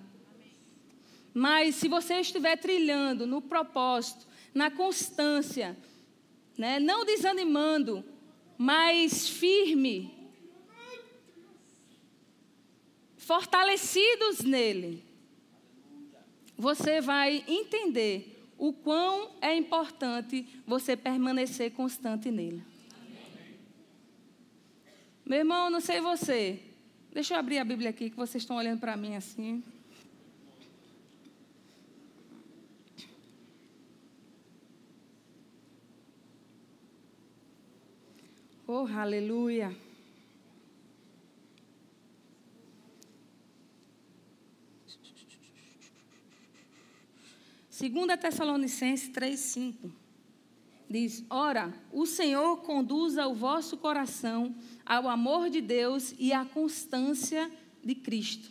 Mas 1.34 1.74
se 1.74 1.86
você 1.86 2.14
estiver 2.20 2.56
trilhando 2.56 3.26
no 3.26 3.42
propósito, 3.42 4.26
na 4.54 4.70
constância, 4.70 5.76
né, 6.56 6.80
não 6.80 7.04
desanimando, 7.04 8.02
mas 8.56 9.28
firme, 9.28 10.12
fortalecidos 13.16 14.40
nele, 14.40 15.04
você 16.56 17.02
vai 17.02 17.44
entender 17.46 18.37
o 18.58 18.72
quão 18.72 19.30
é 19.40 19.56
importante 19.56 20.46
você 20.66 20.96
permanecer 20.96 21.70
constante 21.72 22.30
nele. 22.30 22.62
Meu 25.24 25.38
irmão, 25.38 25.70
não 25.70 25.80
sei 25.80 26.00
você. 26.00 26.60
Deixa 27.12 27.34
eu 27.34 27.38
abrir 27.38 27.58
a 27.58 27.64
Bíblia 27.64 27.90
aqui, 27.90 28.10
que 28.10 28.16
vocês 28.16 28.42
estão 28.42 28.56
olhando 28.56 28.80
para 28.80 28.96
mim 28.96 29.14
assim. 29.14 29.62
Oh, 38.66 38.86
aleluia. 38.86 39.74
Segunda 47.78 48.16
Tessalonicenses 48.16 49.08
3:5 49.10 49.88
diz: 50.90 51.24
Ora, 51.30 51.72
o 51.92 52.06
Senhor 52.06 52.56
conduza 52.62 53.28
o 53.28 53.34
vosso 53.36 53.76
coração 53.76 54.52
ao 54.84 55.08
amor 55.08 55.48
de 55.48 55.60
Deus 55.60 56.12
e 56.18 56.32
à 56.32 56.44
constância 56.44 57.48
de 57.84 57.94
Cristo. 57.94 58.50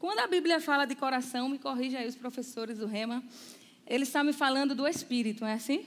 Quando 0.00 0.18
a 0.18 0.26
Bíblia 0.26 0.58
fala 0.58 0.84
de 0.84 0.96
coração, 0.96 1.48
me 1.48 1.60
corrija 1.60 2.00
aí 2.00 2.08
os 2.08 2.16
professores 2.16 2.78
do 2.78 2.86
Rema, 2.86 3.22
ele 3.86 4.02
está 4.02 4.24
me 4.24 4.32
falando 4.32 4.74
do 4.74 4.84
espírito, 4.84 5.42
não 5.42 5.48
é 5.48 5.52
assim? 5.52 5.86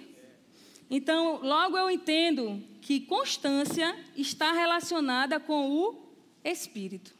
Então, 0.89 1.41
logo 1.43 1.77
eu 1.77 1.91
entendo 1.91 2.63
que 2.79 3.01
constância 3.01 3.93
está 4.15 4.53
relacionada 4.53 5.37
com 5.37 5.69
o 5.69 6.01
espírito. 6.45 7.13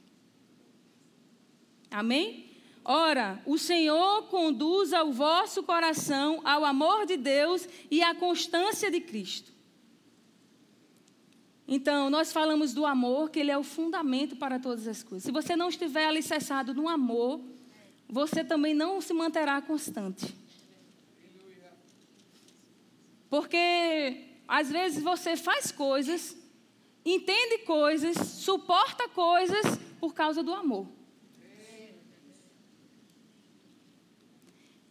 Amém? 1.92 2.47
Ora, 2.90 3.42
o 3.46 3.58
Senhor 3.58 4.30
conduza 4.30 5.04
o 5.04 5.12
vosso 5.12 5.62
coração 5.62 6.40
ao 6.46 6.64
amor 6.64 7.06
de 7.06 7.18
Deus 7.18 7.68
e 7.92 8.02
à 8.02 8.16
constância 8.16 8.90
de 8.90 9.02
Cristo. 9.02 9.52
Então, 11.68 12.10
nós 12.10 12.32
falamos 12.32 12.74
do 12.74 12.86
amor, 12.86 13.30
que 13.30 13.40
ele 13.42 13.52
é 13.52 13.58
o 13.58 13.64
fundamento 13.64 14.38
para 14.38 14.58
todas 14.58 14.88
as 14.88 15.04
coisas. 15.04 15.26
Se 15.26 15.34
você 15.34 15.54
não 15.54 15.68
estiver 15.68 16.06
alicerçado 16.06 16.74
no 16.74 16.88
amor, 16.88 17.42
você 18.08 18.42
também 18.42 18.74
não 18.74 19.02
se 19.02 19.14
manterá 19.14 19.62
constante. 19.62 20.34
Porque, 23.30 24.30
às 24.48 24.72
vezes, 24.72 25.04
você 25.04 25.36
faz 25.36 25.74
coisas, 25.74 26.38
entende 27.04 27.66
coisas, 27.66 28.16
suporta 28.16 29.10
coisas 29.10 29.78
por 30.00 30.14
causa 30.14 30.42
do 30.42 30.54
amor. 30.54 30.88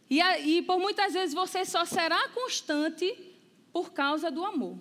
E, 0.08 0.20
e 0.20 0.62
por 0.62 0.78
muitas 0.78 1.12
vezes 1.12 1.34
você 1.34 1.64
só 1.64 1.84
será 1.84 2.28
constante 2.28 3.12
por 3.72 3.92
causa 3.92 4.30
do 4.30 4.44
amor. 4.44 4.78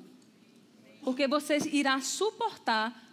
Porque 1.04 1.28
você 1.28 1.58
irá 1.72 2.00
suportar 2.02 3.04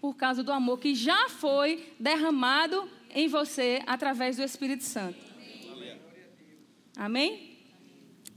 por 0.00 0.14
causa 0.14 0.42
do 0.42 0.52
amor 0.52 0.78
que 0.78 0.94
já 0.94 1.28
foi 1.28 1.92
derramado 1.98 2.88
em 3.10 3.28
você 3.28 3.82
através 3.86 4.36
do 4.36 4.42
Espírito 4.42 4.84
Santo. 4.84 5.18
Amém? 6.96 7.58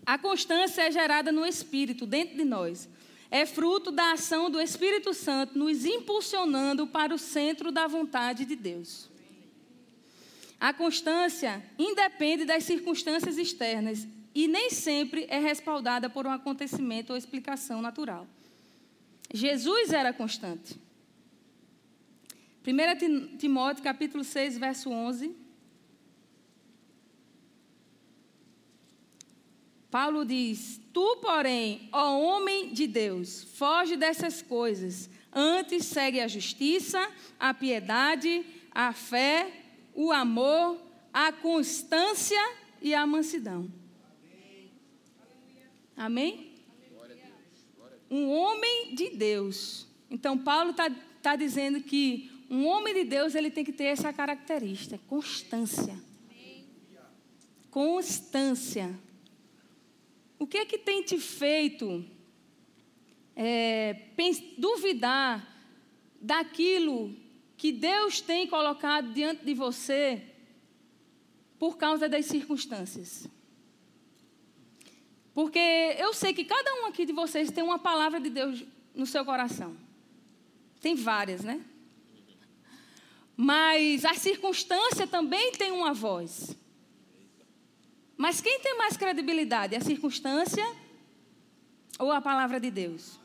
A 0.06 0.18
constância 0.18 0.84
é 0.84 0.92
gerada 0.92 1.32
no 1.32 1.46
Espírito, 1.46 2.06
dentro 2.06 2.38
de 2.38 2.46
nós. 2.46 2.88
É 3.32 3.46
fruto 3.46 3.92
da 3.92 4.14
ação 4.14 4.50
do 4.50 4.62
Espírito 4.62 5.14
Santo 5.14 5.58
nos 5.58 5.84
impulsionando 5.84 6.88
para 6.88 7.14
o 7.14 7.18
centro 7.18 7.72
da 7.72 7.88
vontade 7.88 8.46
de 8.46 8.56
Deus. 8.56 9.10
A 10.66 10.74
constância 10.74 11.64
independe 11.78 12.44
das 12.44 12.64
circunstâncias 12.64 13.38
externas 13.38 14.08
e 14.34 14.48
nem 14.48 14.72
sempre 14.72 15.28
é 15.30 15.38
respaldada 15.38 16.10
por 16.10 16.26
um 16.26 16.32
acontecimento 16.32 17.12
ou 17.12 17.18
explicação 17.18 17.84
natural. 17.84 18.26
Jesus 19.32 19.94
era 19.94 20.12
constante. 20.12 20.76
1 22.66 23.38
Timóteo 23.38 23.84
capítulo 23.84 24.24
6, 24.24 24.58
verso 24.58 24.90
11. 24.90 25.36
Paulo 29.92 30.26
diz: 30.26 30.82
Tu, 30.92 31.18
porém, 31.18 31.90
ó 31.92 32.18
homem 32.20 32.74
de 32.74 32.88
Deus, 32.88 33.44
foge 33.44 33.96
dessas 33.96 34.42
coisas. 34.42 35.12
Antes 35.32 35.86
segue 35.86 36.20
a 36.22 36.28
justiça, 36.28 37.08
a 37.40 37.54
piedade, 37.54 38.44
a 38.72 38.92
fé, 38.92 39.65
o 39.96 40.12
amor, 40.12 40.78
a 41.12 41.32
constância 41.32 42.40
e 42.82 42.94
a 42.94 43.08
mansidão. 43.08 43.72
Amém? 45.96 46.54
Um 48.12 48.30
homem 48.30 48.94
de 48.94 49.12
Deus. 49.12 49.88
Então, 50.12 50.38
Paulo 50.38 50.72
está 50.72 50.92
tá 51.22 51.36
dizendo 51.36 51.82
que 51.82 52.30
um 52.50 52.68
homem 52.68 52.94
de 52.94 53.06
Deus 53.06 53.34
ele 53.34 53.50
tem 53.50 53.64
que 53.64 53.72
ter 53.72 53.86
essa 53.86 54.12
característica, 54.14 55.00
constância. 55.08 55.98
Constância. 57.72 58.98
O 60.38 60.46
que 60.46 60.58
é 60.58 60.66
que 60.66 60.78
tem 60.78 61.02
te 61.02 61.18
feito 61.18 62.06
é, 63.36 64.02
duvidar 64.58 65.56
daquilo 66.22 67.16
que 67.58 67.72
Deus 67.72 68.22
tem 68.22 68.48
colocado 68.48 69.14
diante 69.14 69.46
de 69.46 69.54
você 69.54 70.22
por 71.58 71.78
causa 71.78 72.10
das 72.10 72.26
circunstâncias? 72.26 73.28
Porque 75.34 75.60
eu 75.98 76.14
sei 76.14 76.34
que 76.34 76.46
cada 76.46 76.74
um 76.76 76.86
aqui 76.86 77.06
de 77.06 77.12
vocês 77.12 77.52
tem 77.52 77.64
uma 77.64 77.78
palavra 77.80 78.20
de 78.20 78.30
Deus 78.30 78.64
no 78.94 79.06
seu 79.06 79.26
coração. 79.26 79.76
Tem 80.80 80.96
várias, 80.96 81.44
né? 81.44 81.62
Mas 83.36 84.06
a 84.06 84.14
circunstância 84.14 85.06
também 85.06 85.52
tem 85.52 85.72
uma 85.72 85.94
voz. 85.94 86.56
Mas 88.16 88.40
quem 88.40 88.62
tem 88.62 88.78
mais 88.78 88.96
credibilidade? 88.96 89.76
A 89.76 89.82
circunstância 89.82 90.66
ou 92.00 92.12
a 92.12 92.22
palavra 92.22 92.60
de 92.60 92.72
Deus? 92.72 93.20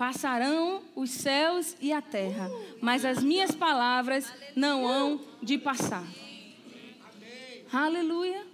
Passarão 0.00 0.82
os 0.96 1.10
céus 1.10 1.76
e 1.78 1.92
a 1.92 2.00
terra, 2.00 2.50
mas 2.80 3.04
as 3.04 3.22
minhas 3.22 3.54
palavras 3.54 4.32
não 4.56 4.86
hão 4.86 5.20
de 5.42 5.58
passar. 5.58 6.06
Aleluia. 7.70 8.46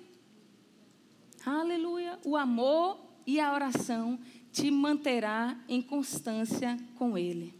Aleluia. 1.46 2.18
O 2.24 2.36
amor 2.36 2.98
e 3.24 3.38
a 3.38 3.54
oração 3.54 4.18
te 4.50 4.72
manterá 4.72 5.56
em 5.68 5.80
constância 5.80 6.76
com 6.96 7.16
Ele 7.16 7.54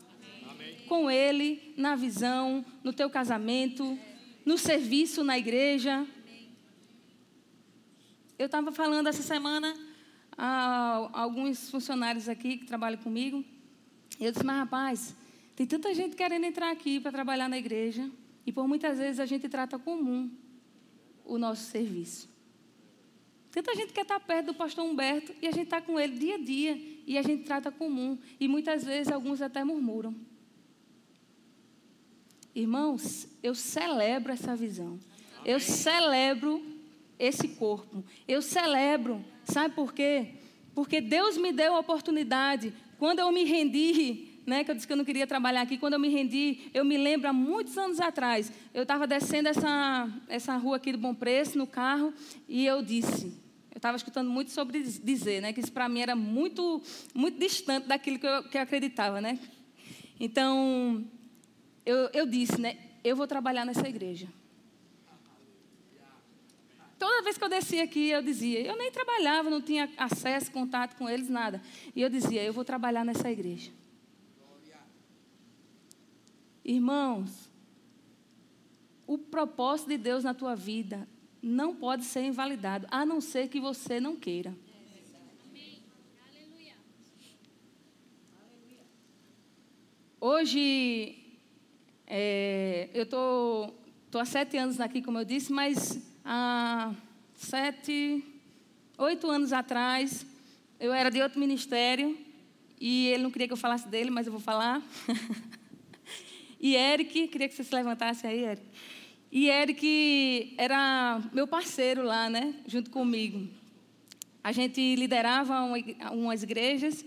com 0.88 1.10
Ele 1.10 1.74
na 1.76 1.94
visão, 1.96 2.64
no 2.82 2.92
teu 2.92 3.10
casamento, 3.10 3.98
no 4.44 4.56
serviço 4.56 5.22
na 5.22 5.38
igreja. 5.38 6.06
Eu 8.38 8.46
estava 8.46 8.72
falando 8.72 9.08
essa 9.08 9.22
semana 9.22 9.74
a 10.36 11.08
alguns 11.12 11.70
funcionários 11.70 12.28
aqui 12.28 12.58
que 12.58 12.66
trabalham 12.66 12.98
comigo. 12.98 13.44
E 14.18 14.24
eu 14.24 14.32
disse, 14.32 14.44
mas 14.44 14.56
rapaz, 14.56 15.14
tem 15.54 15.66
tanta 15.66 15.94
gente 15.94 16.16
querendo 16.16 16.44
entrar 16.44 16.70
aqui 16.70 17.00
para 17.00 17.12
trabalhar 17.12 17.48
na 17.48 17.58
igreja. 17.58 18.10
E 18.46 18.52
por 18.52 18.68
muitas 18.68 18.98
vezes 18.98 19.18
a 19.18 19.26
gente 19.26 19.48
trata 19.48 19.78
comum 19.78 20.30
o 21.24 21.38
nosso 21.38 21.64
serviço. 21.70 22.28
Tanta 23.50 23.74
gente 23.74 23.92
quer 23.92 24.02
estar 24.02 24.20
perto 24.20 24.46
do 24.46 24.54
pastor 24.54 24.84
Humberto 24.84 25.34
e 25.40 25.46
a 25.46 25.50
gente 25.50 25.64
está 25.64 25.80
com 25.80 25.98
ele 25.98 26.18
dia 26.18 26.34
a 26.34 26.38
dia 26.38 26.78
e 27.06 27.16
a 27.16 27.22
gente 27.22 27.44
trata 27.44 27.72
comum. 27.72 28.18
E 28.38 28.46
muitas 28.46 28.84
vezes 28.84 29.10
alguns 29.10 29.40
até 29.40 29.64
murmuram. 29.64 30.14
Irmãos, 32.54 33.26
eu 33.42 33.54
celebro 33.54 34.32
essa 34.32 34.54
visão. 34.54 34.98
Eu 35.44 35.58
celebro 35.58 36.62
esse 37.18 37.48
corpo. 37.48 38.04
Eu 38.28 38.42
celebro. 38.42 39.24
Sabe 39.44 39.74
por 39.74 39.92
quê? 39.92 40.34
Porque 40.74 41.00
Deus 41.00 41.36
me 41.38 41.52
deu 41.52 41.74
a 41.74 41.80
oportunidade. 41.80 42.74
Quando 42.98 43.18
eu 43.18 43.30
me 43.30 43.44
rendi, 43.44 44.40
né, 44.46 44.64
que 44.64 44.70
eu 44.70 44.74
disse 44.74 44.86
que 44.86 44.92
eu 44.92 44.96
não 44.96 45.04
queria 45.04 45.26
trabalhar 45.26 45.62
aqui, 45.62 45.76
quando 45.76 45.94
eu 45.94 45.98
me 45.98 46.08
rendi, 46.08 46.70
eu 46.72 46.84
me 46.84 46.96
lembro 46.96 47.28
há 47.28 47.32
muitos 47.32 47.76
anos 47.76 48.00
atrás, 48.00 48.50
eu 48.72 48.82
estava 48.82 49.06
descendo 49.06 49.48
essa, 49.48 50.08
essa 50.28 50.56
rua 50.56 50.76
aqui 50.76 50.92
do 50.92 50.98
Bom 50.98 51.14
Preço 51.14 51.58
no 51.58 51.66
carro 51.66 52.14
e 52.48 52.64
eu 52.64 52.82
disse, 52.82 53.26
eu 53.70 53.78
estava 53.78 53.96
escutando 53.96 54.30
muito 54.30 54.50
sobre 54.50 54.82
dizer, 54.82 55.42
né, 55.42 55.52
que 55.52 55.60
isso 55.60 55.72
para 55.72 55.88
mim 55.88 56.00
era 56.00 56.16
muito, 56.16 56.80
muito 57.14 57.38
distante 57.38 57.86
daquilo 57.86 58.18
que 58.18 58.26
eu, 58.26 58.44
que 58.44 58.56
eu 58.56 58.62
acreditava, 58.62 59.20
né? 59.20 59.38
Então, 60.18 61.04
eu, 61.84 62.08
eu 62.14 62.26
disse, 62.26 62.58
né? 62.58 62.78
Eu 63.04 63.14
vou 63.14 63.26
trabalhar 63.26 63.66
nessa 63.66 63.86
igreja. 63.86 64.28
Toda 66.98 67.22
vez 67.22 67.36
que 67.36 67.44
eu 67.44 67.48
descia 67.48 67.84
aqui, 67.84 68.08
eu 68.08 68.22
dizia, 68.22 68.60
eu 68.60 68.76
nem 68.76 68.90
trabalhava, 68.90 69.50
não 69.50 69.60
tinha 69.60 69.90
acesso, 69.96 70.50
contato 70.50 70.96
com 70.96 71.08
eles, 71.08 71.28
nada. 71.28 71.60
E 71.94 72.00
eu 72.00 72.08
dizia, 72.08 72.42
eu 72.42 72.52
vou 72.52 72.64
trabalhar 72.64 73.04
nessa 73.04 73.30
igreja. 73.30 73.70
Irmãos, 76.64 77.50
o 79.06 79.18
propósito 79.18 79.88
de 79.88 79.98
Deus 79.98 80.24
na 80.24 80.34
tua 80.34 80.56
vida 80.56 81.06
não 81.42 81.74
pode 81.76 82.04
ser 82.04 82.24
invalidado, 82.24 82.86
a 82.90 83.04
não 83.04 83.20
ser 83.20 83.48
que 83.48 83.60
você 83.60 84.00
não 84.00 84.16
queira. 84.16 84.56
Hoje, 90.18 91.38
é, 92.06 92.88
eu 92.94 93.06
tô, 93.06 93.72
tô 94.10 94.18
há 94.18 94.24
sete 94.24 94.56
anos 94.56 94.80
aqui, 94.80 95.02
como 95.02 95.18
eu 95.18 95.24
disse, 95.24 95.52
mas 95.52 96.02
há 96.26 96.92
sete, 97.34 98.24
oito 98.98 99.30
anos 99.30 99.52
atrás, 99.52 100.26
eu 100.80 100.92
era 100.92 101.08
de 101.08 101.22
outro 101.22 101.38
ministério 101.38 102.18
e 102.80 103.06
ele 103.06 103.22
não 103.22 103.30
queria 103.30 103.46
que 103.46 103.52
eu 103.52 103.56
falasse 103.56 103.86
dele, 103.86 104.10
mas 104.10 104.26
eu 104.26 104.32
vou 104.32 104.40
falar. 104.40 104.82
e 106.60 106.74
Eric, 106.74 107.28
queria 107.28 107.48
que 107.48 107.54
você 107.54 107.62
se 107.62 107.72
levantasse 107.72 108.26
aí, 108.26 108.44
Eric. 108.44 108.66
E 109.30 109.48
Eric 109.48 110.54
era 110.58 111.22
meu 111.32 111.46
parceiro 111.46 112.02
lá, 112.02 112.28
né, 112.28 112.54
junto 112.66 112.90
comigo. 112.90 113.48
A 114.42 114.50
gente 114.50 114.96
liderava 114.96 115.60
umas 116.12 116.42
igrejas 116.42 117.04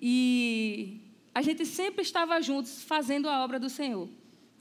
e 0.00 1.00
a 1.34 1.42
gente 1.42 1.66
sempre 1.66 2.02
estava 2.02 2.40
juntos 2.40 2.84
fazendo 2.84 3.28
a 3.28 3.42
obra 3.42 3.58
do 3.58 3.68
Senhor. 3.68 4.08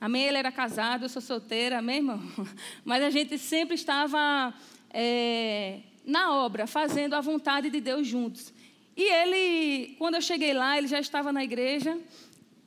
Amém? 0.01 0.23
Ele 0.23 0.37
era 0.37 0.51
casado, 0.51 1.03
eu 1.03 1.09
sou 1.09 1.21
solteira, 1.21 1.79
amém, 1.79 1.97
irmão? 1.97 2.21
Mas 2.85 3.03
a 3.03 3.09
gente 3.09 3.37
sempre 3.37 3.75
estava 3.75 4.53
é, 4.91 5.81
na 6.05 6.33
obra, 6.35 6.65
fazendo 6.65 7.15
a 7.15 7.21
vontade 7.21 7.69
de 7.69 7.81
Deus 7.81 8.07
juntos. 8.07 8.53
E 8.95 9.03
ele, 9.03 9.95
quando 9.97 10.15
eu 10.15 10.21
cheguei 10.21 10.53
lá, 10.53 10.77
ele 10.77 10.87
já 10.87 10.99
estava 10.99 11.33
na 11.33 11.43
igreja. 11.43 11.97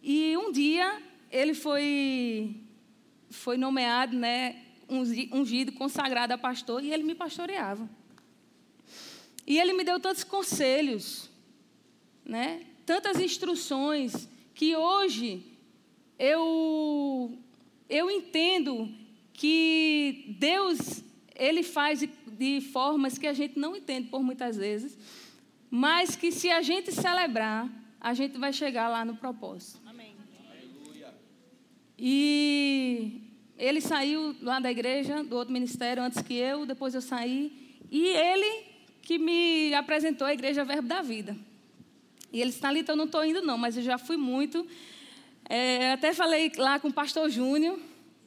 E 0.03 0.37
um 0.37 0.53
dia 0.53 1.01
ele 1.31 1.55
foi, 1.55 2.55
foi 3.31 3.57
nomeado, 3.57 4.15
né, 4.15 4.57
ungido, 4.91 5.73
consagrado 5.73 6.35
a 6.35 6.39
pastor, 6.39 6.85
e 6.85 6.93
ele 6.93 7.03
me 7.03 7.15
pastoreava. 7.15 7.89
E 9.47 9.59
ele 9.59 9.73
me 9.73 9.85
deu 9.85 9.99
tantos 9.99 10.23
conselhos, 10.23 11.31
né, 12.25 12.61
tantas 12.85 13.19
instruções, 13.19 14.29
que 14.55 14.77
hoje 14.77 15.52
eu, 16.19 17.39
eu 17.89 18.11
entendo 18.11 18.89
que 19.33 20.37
Deus, 20.39 21.03
Ele 21.35 21.63
faz 21.63 22.01
de, 22.01 22.11
de 22.39 22.61
formas 22.61 23.19
que 23.19 23.27
a 23.27 23.33
gente 23.33 23.59
não 23.59 23.77
entende 23.77 24.09
por 24.09 24.23
muitas 24.23 24.57
vezes, 24.57 24.97
mas 25.71 26.15
que 26.15 26.31
se 26.31 26.51
a 26.51 26.63
gente 26.63 26.93
celebrar, 26.93 27.69
a 28.01 28.15
gente 28.15 28.39
vai 28.39 28.53
chegar 28.53 28.89
lá 28.89 29.05
no 29.05 29.17
propósito. 29.17 29.81
Amém. 29.87 30.13
E 32.05 33.21
ele 33.57 33.81
saiu 33.81 34.35
lá 34.43 34.59
da 34.59 34.69
igreja, 34.73 35.23
do 35.23 35.37
outro 35.37 35.53
ministério, 35.53 36.03
antes 36.03 36.21
que 36.21 36.35
eu, 36.35 36.67
depois 36.67 36.97
eu 36.97 37.01
saí, 37.01 37.79
e 37.89 38.09
ele 38.09 38.65
que 39.03 39.19
me 39.19 39.73
apresentou 39.75 40.27
a 40.27 40.33
igreja 40.33 40.65
Verbo 40.65 40.89
da 40.89 41.01
Vida. 41.01 41.37
E 42.33 42.41
ele 42.41 42.51
está 42.51 42.71
ali, 42.71 42.81
então 42.81 42.95
eu 42.95 42.97
não 42.97 43.05
estou 43.05 43.25
indo 43.25 43.41
não, 43.43 43.57
mas 43.57 43.77
eu 43.77 43.85
já 43.85 43.99
fui 43.99 44.17
muito. 44.17 44.67
É, 45.55 45.93
até 45.93 46.15
falei 46.15 46.51
lá 46.57 46.81
com 46.81 46.89
o 46.89 46.93
pastor 46.95 47.29
Júnior, 47.29 47.79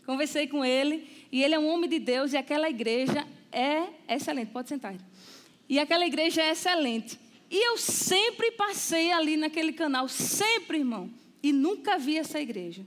conversei 0.06 0.46
com 0.46 0.64
ele, 0.64 1.10
e 1.32 1.44
ele 1.44 1.56
é 1.56 1.60
um 1.60 1.68
homem 1.68 1.90
de 1.90 1.98
Deus, 1.98 2.34
e 2.34 2.38
aquela 2.38 2.70
igreja 2.70 3.26
é 3.52 3.88
excelente. 4.08 4.52
Pode 4.52 4.70
sentar. 4.70 4.94
E 5.68 5.80
aquela 5.80 6.06
igreja 6.06 6.44
é 6.44 6.52
excelente. 6.52 7.20
E 7.50 7.58
eu 7.66 7.80
sempre 7.80 8.52
passei 8.52 9.12
ali 9.12 9.38
naquele 9.38 9.74
canal, 9.74 10.08
sempre, 10.08 10.78
irmão, 10.78 11.10
e 11.42 11.52
nunca 11.52 11.98
vi 11.98 12.16
essa 12.16 12.40
igreja. 12.40 12.86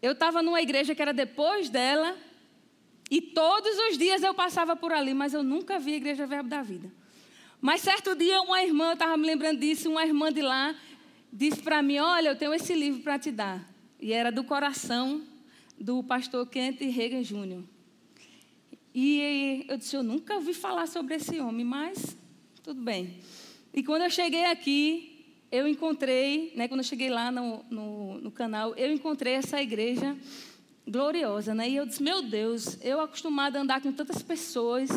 Eu 0.00 0.12
estava 0.12 0.42
numa 0.42 0.62
igreja 0.62 0.94
que 0.94 1.02
era 1.02 1.12
depois 1.12 1.68
dela, 1.68 2.16
e 3.10 3.20
todos 3.20 3.76
os 3.90 3.98
dias 3.98 4.22
eu 4.22 4.32
passava 4.32 4.74
por 4.74 4.90
ali, 4.90 5.12
mas 5.12 5.34
eu 5.34 5.42
nunca 5.42 5.78
vi 5.78 5.92
a 5.92 5.96
igreja 5.96 6.26
Verbo 6.26 6.48
da 6.48 6.62
Vida. 6.62 6.90
Mas 7.60 7.82
certo 7.82 8.14
dia, 8.14 8.40
uma 8.40 8.62
irmã, 8.62 8.86
eu 8.86 8.92
estava 8.94 9.18
me 9.18 9.26
lembrando 9.26 9.60
disso, 9.60 9.90
uma 9.90 10.06
irmã 10.06 10.32
de 10.32 10.40
lá, 10.40 10.74
disse 11.34 11.60
para 11.60 11.82
mim: 11.82 11.98
Olha, 11.98 12.28
eu 12.28 12.36
tenho 12.36 12.54
esse 12.54 12.72
livro 12.72 13.02
para 13.02 13.18
te 13.18 13.32
dar. 13.32 13.68
E 14.00 14.12
era 14.12 14.30
do 14.30 14.44
coração 14.44 15.22
do 15.78 16.02
pastor 16.04 16.46
Kent 16.46 16.80
Reagan 16.80 17.22
Jr. 17.22 17.64
E 18.94 19.66
eu 19.68 19.76
disse: 19.76 19.96
Eu 19.96 20.04
nunca 20.04 20.36
ouvi 20.36 20.54
falar 20.54 20.86
sobre 20.86 21.16
esse 21.16 21.40
homem, 21.40 21.64
mas 21.64 22.16
tudo 22.62 22.80
bem. 22.80 23.18
E 23.72 23.82
quando 23.82 24.02
eu 24.02 24.10
cheguei 24.10 24.44
aqui, 24.46 25.26
eu 25.50 25.66
encontrei, 25.66 26.52
né, 26.54 26.68
quando 26.68 26.80
eu 26.80 26.84
cheguei 26.84 27.10
lá 27.10 27.32
no, 27.32 27.64
no, 27.68 28.20
no 28.20 28.30
canal, 28.30 28.72
eu 28.76 28.92
encontrei 28.92 29.34
essa 29.34 29.60
igreja 29.60 30.16
gloriosa, 30.86 31.54
né? 31.54 31.68
E 31.68 31.74
eu 31.74 31.84
disse: 31.84 32.02
Meu 32.02 32.22
Deus, 32.22 32.78
eu 32.82 33.00
acostumada 33.00 33.58
a 33.58 33.62
andar 33.62 33.80
com 33.80 33.90
tantas 33.90 34.22
pessoas 34.22 34.88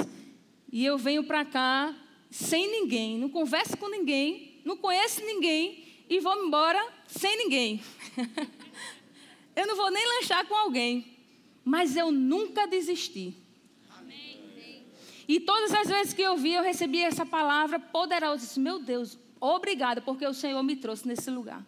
e 0.72 0.86
eu 0.86 0.98
venho 0.98 1.24
para 1.24 1.44
cá 1.44 1.96
sem 2.30 2.70
ninguém, 2.70 3.18
não 3.18 3.30
converso 3.30 3.78
com 3.78 3.90
ninguém, 3.90 4.62
não 4.64 4.76
conheço 4.76 5.26
ninguém 5.26 5.87
e 6.10 6.20
vou 6.20 6.46
embora 6.46 6.86
sem 7.08 7.38
ninguém. 7.38 7.82
eu 9.56 9.68
não 9.68 9.76
vou 9.76 9.92
nem 9.92 10.06
lanchar 10.06 10.46
com 10.46 10.56
alguém, 10.56 11.18
mas 11.64 11.96
eu 11.96 12.12
nunca 12.12 12.66
desisti. 12.68 13.36
E 15.28 15.42
todas 15.42 15.74
as 15.74 15.90
vezes 15.90 16.14
que 16.14 16.22
eu 16.22 16.38
vi, 16.38 16.54
eu 16.54 16.64
recebi 16.64 17.02
essa 17.02 17.26
palavra 17.26 17.78
poderosa. 17.80 18.46
Disse, 18.46 18.60
meu 18.60 18.80
Deus, 18.80 19.18
obrigada, 19.42 20.00
porque 20.00 20.26
o 20.26 20.34
Senhor 20.34 20.64
me 20.64 20.76
trouxe 20.76 21.06
nesse 21.06 21.30
lugar. 21.30 21.66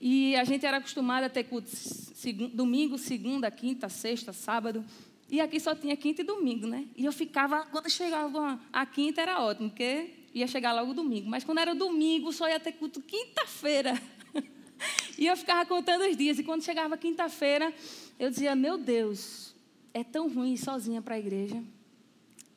E 0.00 0.34
a 0.36 0.44
gente 0.44 0.64
era 0.64 0.78
acostumado 0.78 1.24
a 1.24 1.28
ter 1.28 1.44
cultos 1.44 2.08
domingo, 2.52 2.98
segunda, 2.98 3.50
quinta, 3.50 3.88
sexta, 3.88 4.32
sábado. 4.32 4.84
E 5.28 5.40
aqui 5.40 5.60
só 5.60 5.74
tinha 5.74 5.96
quinta 5.96 6.22
e 6.22 6.24
domingo, 6.24 6.66
né? 6.66 6.86
E 6.96 7.04
eu 7.04 7.12
ficava, 7.12 7.66
quando 7.66 7.88
chegava 7.90 8.58
a 8.72 8.86
quinta 8.86 9.20
era 9.20 9.40
ótimo, 9.42 9.70
porque 9.70 10.10
ia 10.34 10.46
chegar 10.46 10.72
logo 10.72 10.94
domingo. 10.94 11.28
Mas 11.28 11.44
quando 11.44 11.58
era 11.58 11.74
domingo, 11.74 12.32
só 12.32 12.48
ia 12.48 12.60
ter 12.60 12.72
culto 12.72 13.00
quinta-feira. 13.00 14.00
e 15.18 15.26
eu 15.26 15.36
ficava 15.36 15.64
contando 15.66 16.08
os 16.08 16.16
dias. 16.16 16.38
E 16.38 16.44
quando 16.44 16.62
chegava 16.62 16.96
quinta-feira, 16.96 17.72
eu 18.18 18.30
dizia, 18.30 18.54
meu 18.54 18.78
Deus, 18.78 19.54
é 19.92 20.02
tão 20.04 20.28
ruim 20.28 20.54
ir 20.54 20.58
sozinha 20.58 21.02
para 21.02 21.14
a 21.14 21.18
igreja 21.18 21.62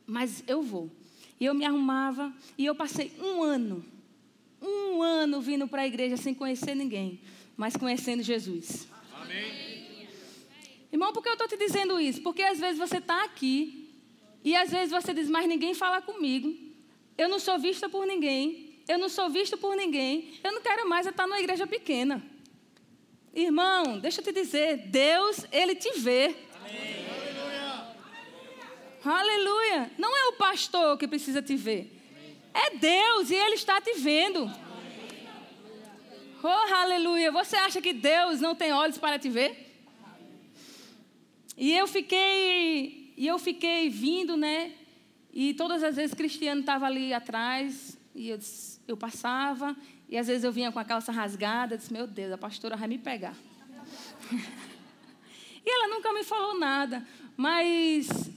mas 0.06 0.44
eu 0.48 0.62
vou. 0.62 0.92
E 1.40 1.46
eu 1.46 1.54
me 1.54 1.66
arrumava 1.66 2.34
e 2.58 2.66
eu 2.66 2.76
passei 2.76 3.12
um 3.20 3.42
ano, 3.42 3.84
um 4.62 5.02
ano 5.02 5.42
vindo 5.42 5.68
para 5.68 5.82
a 5.82 5.88
igreja 5.88 6.16
sem 6.16 6.34
conhecer 6.34 6.76
ninguém, 6.76 7.20
mas 7.58 7.76
conhecendo 7.76 8.24
Jesus. 8.24 8.88
Amém. 9.14 10.08
Irmão, 10.92 11.12
por 11.12 11.24
que 11.24 11.30
eu 11.30 11.34
estou 11.34 11.48
te 11.48 11.58
dizendo 11.58 12.00
isso? 12.00 12.22
Porque 12.22 12.44
às 12.44 12.60
vezes 12.60 12.78
você 12.78 12.98
está 12.98 13.24
aqui 13.24 13.90
e 14.44 14.56
às 14.56 14.70
vezes 14.70 14.92
você 14.92 15.14
diz, 15.14 15.30
mas 15.30 15.48
ninguém 15.48 15.74
fala 15.74 16.02
comigo. 16.02 16.56
Eu 17.18 17.30
não 17.30 17.40
sou 17.40 17.60
vista 17.60 17.88
por 17.88 18.06
ninguém. 18.06 18.82
Eu 18.88 18.98
não 18.98 19.10
sou 19.10 19.30
visto 19.30 19.58
por 19.58 19.76
ninguém. 19.76 20.40
Eu 20.44 20.52
não 20.52 20.62
quero 20.62 20.88
mais 20.88 21.06
estar 21.06 21.26
numa 21.26 21.40
igreja 21.40 21.66
pequena. 21.66 22.24
Irmão, 23.34 24.00
deixa 24.00 24.22
eu 24.22 24.24
te 24.26 24.32
dizer, 24.32 24.78
Deus, 24.88 25.46
Ele 25.52 25.76
te 25.76 25.92
vê. 26.00 26.36
Aleluia. 29.04 29.92
Não 29.98 30.16
é 30.16 30.26
o 30.30 30.34
pastor 30.34 30.98
que 30.98 31.08
precisa 31.08 31.42
te 31.42 31.56
ver. 31.56 31.92
É 32.54 32.76
Deus 32.78 33.32
e 33.32 33.36
Ele 33.36 33.56
está 33.56 33.82
te 33.82 33.94
vendo. 33.94 34.52
Oh, 36.44 36.74
aleluia. 36.76 37.32
Você 37.32 37.56
acha 37.56 37.82
que 37.82 37.94
Deus 37.94 38.40
não 38.40 38.54
tem 38.54 38.74
olhos 38.74 38.98
para 38.98 39.18
te 39.18 39.30
ver? 39.30 39.72
E 41.58 41.72
eu 41.72 41.88
fiquei, 41.88 43.14
e 43.16 43.28
eu 43.28 43.40
fiquei 43.40 43.90
vindo, 43.90 44.36
né? 44.36 44.74
E 45.34 45.54
todas 45.56 45.84
as 45.84 45.96
vezes 45.96 46.14
Cristiano 46.14 46.62
estava 46.62 46.86
ali 46.86 47.12
atrás, 47.12 47.98
e 48.14 48.30
eu, 48.30 48.40
eu 48.88 48.96
passava, 48.96 49.76
e 50.08 50.16
às 50.16 50.28
vezes 50.28 50.44
eu 50.44 50.52
vinha 50.52 50.72
com 50.72 50.78
a 50.78 50.86
calça 50.86 51.12
rasgada, 51.12 51.74
eu 51.74 51.78
disse, 51.80 51.92
meu 51.92 52.06
Deus, 52.06 52.32
a 52.32 52.38
pastora 52.38 52.78
vai 52.78 52.88
me 52.88 53.00
pegar. 53.00 53.36
e 54.32 55.70
ela 55.70 55.88
nunca 55.88 56.14
me 56.14 56.24
falou 56.24 56.60
nada, 56.60 57.04
mas 57.36 58.30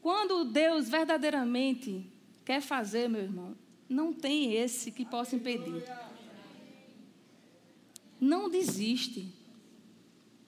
quando 0.00 0.44
Deus 0.44 0.88
verdadeiramente 0.88 2.04
quer 2.44 2.60
fazer, 2.60 3.08
meu 3.08 3.22
irmão, 3.22 3.56
não 3.88 4.12
tem 4.12 4.54
esse 4.54 4.90
que 4.90 5.04
possa 5.04 5.36
impedir. 5.36 5.84
Não 8.20 8.50
desiste. 8.50 9.32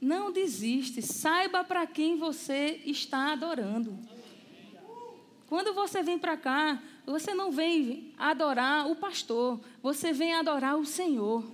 Não 0.01 0.33
desiste. 0.33 1.01
Saiba 1.01 1.63
para 1.63 1.87
quem 1.87 2.17
você 2.17 2.81
está 2.85 3.33
adorando. 3.33 3.97
Quando 5.55 5.73
você 5.73 6.03
vem 6.03 6.19
para 6.19 6.37
cá, 6.37 6.83
você 7.07 7.33
não 7.33 7.53
vem 7.53 8.13
adorar 8.19 8.91
o 8.91 8.97
pastor, 8.97 9.61
você 9.81 10.13
vem 10.13 10.35
adorar 10.35 10.77
o 10.77 10.85
Senhor. 10.85 11.45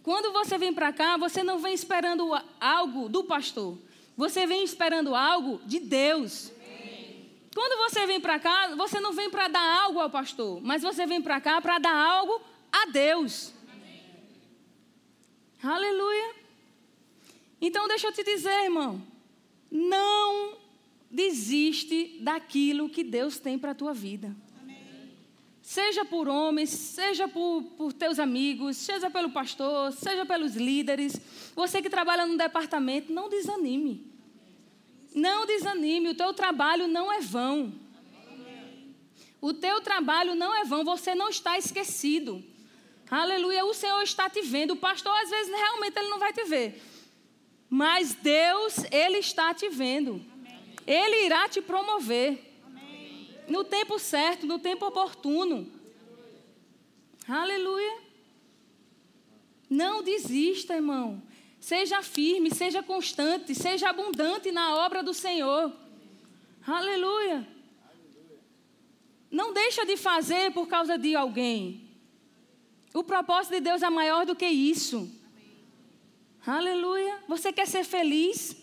Quando 0.00 0.32
você 0.32 0.56
vem 0.56 0.72
para 0.72 0.92
cá, 0.92 1.16
você 1.16 1.42
não 1.42 1.58
vem 1.58 1.74
esperando 1.74 2.30
algo 2.60 3.08
do 3.08 3.24
pastor, 3.24 3.76
você 4.16 4.46
vem 4.46 4.62
esperando 4.62 5.12
algo 5.12 5.60
de 5.66 5.80
Deus. 5.80 6.52
Quando 7.52 7.78
você 7.78 8.06
vem 8.06 8.20
para 8.20 8.38
cá, 8.38 8.76
você 8.76 9.00
não 9.00 9.12
vem 9.12 9.28
para 9.28 9.48
dar 9.48 9.82
algo 9.82 9.98
ao 9.98 10.08
pastor, 10.08 10.60
mas 10.62 10.82
você 10.82 11.04
vem 11.04 11.20
para 11.20 11.40
cá 11.40 11.60
para 11.60 11.80
dar 11.80 11.96
algo 11.96 12.40
a 12.70 12.86
Deus. 12.86 13.52
Aleluia. 15.60 16.36
Então 17.60 17.88
deixa 17.88 18.06
eu 18.06 18.12
te 18.12 18.22
dizer, 18.22 18.62
irmão, 18.62 19.02
não 19.68 20.61
desiste 21.12 22.18
daquilo 22.20 22.88
que 22.88 23.04
Deus 23.04 23.38
tem 23.38 23.58
para 23.58 23.72
a 23.72 23.74
tua 23.74 23.92
vida. 23.92 24.34
Seja 25.60 26.04
por 26.04 26.26
homens, 26.26 26.70
seja 26.70 27.28
por, 27.28 27.62
por 27.76 27.92
teus 27.92 28.18
amigos, 28.18 28.76
seja 28.78 29.08
pelo 29.08 29.30
pastor, 29.30 29.92
seja 29.92 30.26
pelos 30.26 30.56
líderes. 30.56 31.20
Você 31.54 31.80
que 31.80 31.88
trabalha 31.88 32.26
no 32.26 32.36
departamento, 32.36 33.12
não 33.12 33.28
desanime. 33.28 34.10
Não 35.14 35.46
desanime, 35.46 36.08
o 36.08 36.14
teu 36.14 36.32
trabalho 36.32 36.88
não 36.88 37.12
é 37.12 37.20
vão. 37.20 37.72
O 39.40 39.52
teu 39.52 39.80
trabalho 39.80 40.34
não 40.34 40.54
é 40.54 40.64
vão, 40.64 40.84
você 40.84 41.14
não 41.14 41.28
está 41.28 41.58
esquecido. 41.58 42.42
Aleluia, 43.10 43.64
o 43.64 43.74
Senhor 43.74 44.02
está 44.02 44.30
te 44.30 44.40
vendo. 44.40 44.72
O 44.72 44.76
pastor, 44.76 45.12
às 45.22 45.30
vezes, 45.30 45.52
realmente 45.52 45.98
ele 45.98 46.08
não 46.08 46.18
vai 46.18 46.32
te 46.32 46.44
ver. 46.44 46.82
Mas 47.68 48.14
Deus, 48.14 48.84
Ele 48.90 49.18
está 49.18 49.54
te 49.54 49.68
vendo. 49.68 50.31
Ele 50.86 51.26
irá 51.26 51.48
te 51.48 51.60
promover. 51.60 52.50
No 53.48 53.64
tempo 53.64 53.98
certo, 53.98 54.46
no 54.46 54.58
tempo 54.58 54.86
oportuno. 54.86 55.70
Aleluia. 57.28 57.98
Não 59.68 60.02
desista, 60.02 60.74
irmão. 60.74 61.22
Seja 61.60 62.02
firme, 62.02 62.50
seja 62.52 62.82
constante, 62.82 63.54
seja 63.54 63.88
abundante 63.88 64.50
na 64.50 64.74
obra 64.76 65.02
do 65.02 65.14
Senhor. 65.14 65.72
Aleluia. 66.66 67.46
Não 69.30 69.52
deixa 69.52 69.86
de 69.86 69.96
fazer 69.96 70.52
por 70.52 70.66
causa 70.66 70.98
de 70.98 71.14
alguém. 71.14 71.88
O 72.92 73.02
propósito 73.02 73.52
de 73.54 73.60
Deus 73.60 73.82
é 73.82 73.88
maior 73.88 74.26
do 74.26 74.36
que 74.36 74.46
isso. 74.46 75.10
Aleluia. 76.46 77.22
Você 77.28 77.52
quer 77.52 77.66
ser 77.66 77.84
feliz? 77.84 78.56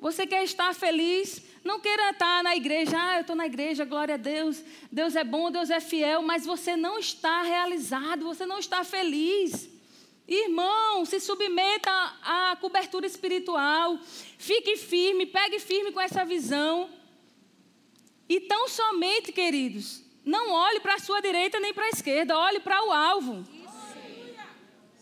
Você 0.00 0.26
quer 0.26 0.42
estar 0.42 0.74
feliz? 0.74 1.42
Não 1.62 1.78
queira 1.78 2.10
estar 2.10 2.42
na 2.42 2.56
igreja, 2.56 2.96
ah, 2.98 3.16
eu 3.16 3.20
estou 3.20 3.36
na 3.36 3.44
igreja, 3.46 3.84
glória 3.84 4.14
a 4.14 4.18
Deus, 4.18 4.64
Deus 4.90 5.14
é 5.14 5.22
bom, 5.22 5.50
Deus 5.50 5.68
é 5.68 5.78
fiel, 5.78 6.22
mas 6.22 6.46
você 6.46 6.74
não 6.74 6.98
está 6.98 7.42
realizado, 7.42 8.24
você 8.24 8.46
não 8.46 8.58
está 8.58 8.82
feliz. 8.82 9.68
Irmão, 10.26 11.04
se 11.04 11.20
submeta 11.20 11.90
à 12.22 12.56
cobertura 12.58 13.06
espiritual. 13.06 13.98
Fique 14.38 14.76
firme, 14.76 15.26
pegue 15.26 15.58
firme 15.58 15.92
com 15.92 16.00
essa 16.00 16.24
visão. 16.24 16.88
E 18.26 18.40
tão 18.40 18.68
somente, 18.68 19.32
queridos, 19.32 20.02
não 20.24 20.50
olhe 20.52 20.80
para 20.80 20.94
a 20.94 20.98
sua 20.98 21.20
direita 21.20 21.60
nem 21.60 21.74
para 21.74 21.84
a 21.84 21.90
esquerda, 21.90 22.38
olhe 22.38 22.60
para 22.60 22.82
o 22.86 22.92
alvo. 22.92 23.44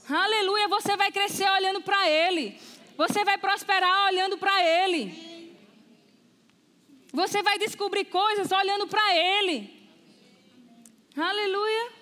Aleluia, 0.08 0.66
você 0.66 0.96
vai 0.96 1.12
crescer 1.12 1.48
olhando 1.50 1.82
para 1.82 2.08
Ele. 2.08 2.58
Você 2.98 3.24
vai 3.24 3.38
prosperar 3.38 4.06
olhando 4.06 4.36
para 4.36 4.60
Ele. 4.60 5.56
Você 7.12 7.44
vai 7.44 7.56
descobrir 7.56 8.06
coisas 8.06 8.50
olhando 8.50 8.88
para 8.88 9.14
Ele. 9.14 9.70
Aleluia. 11.16 11.92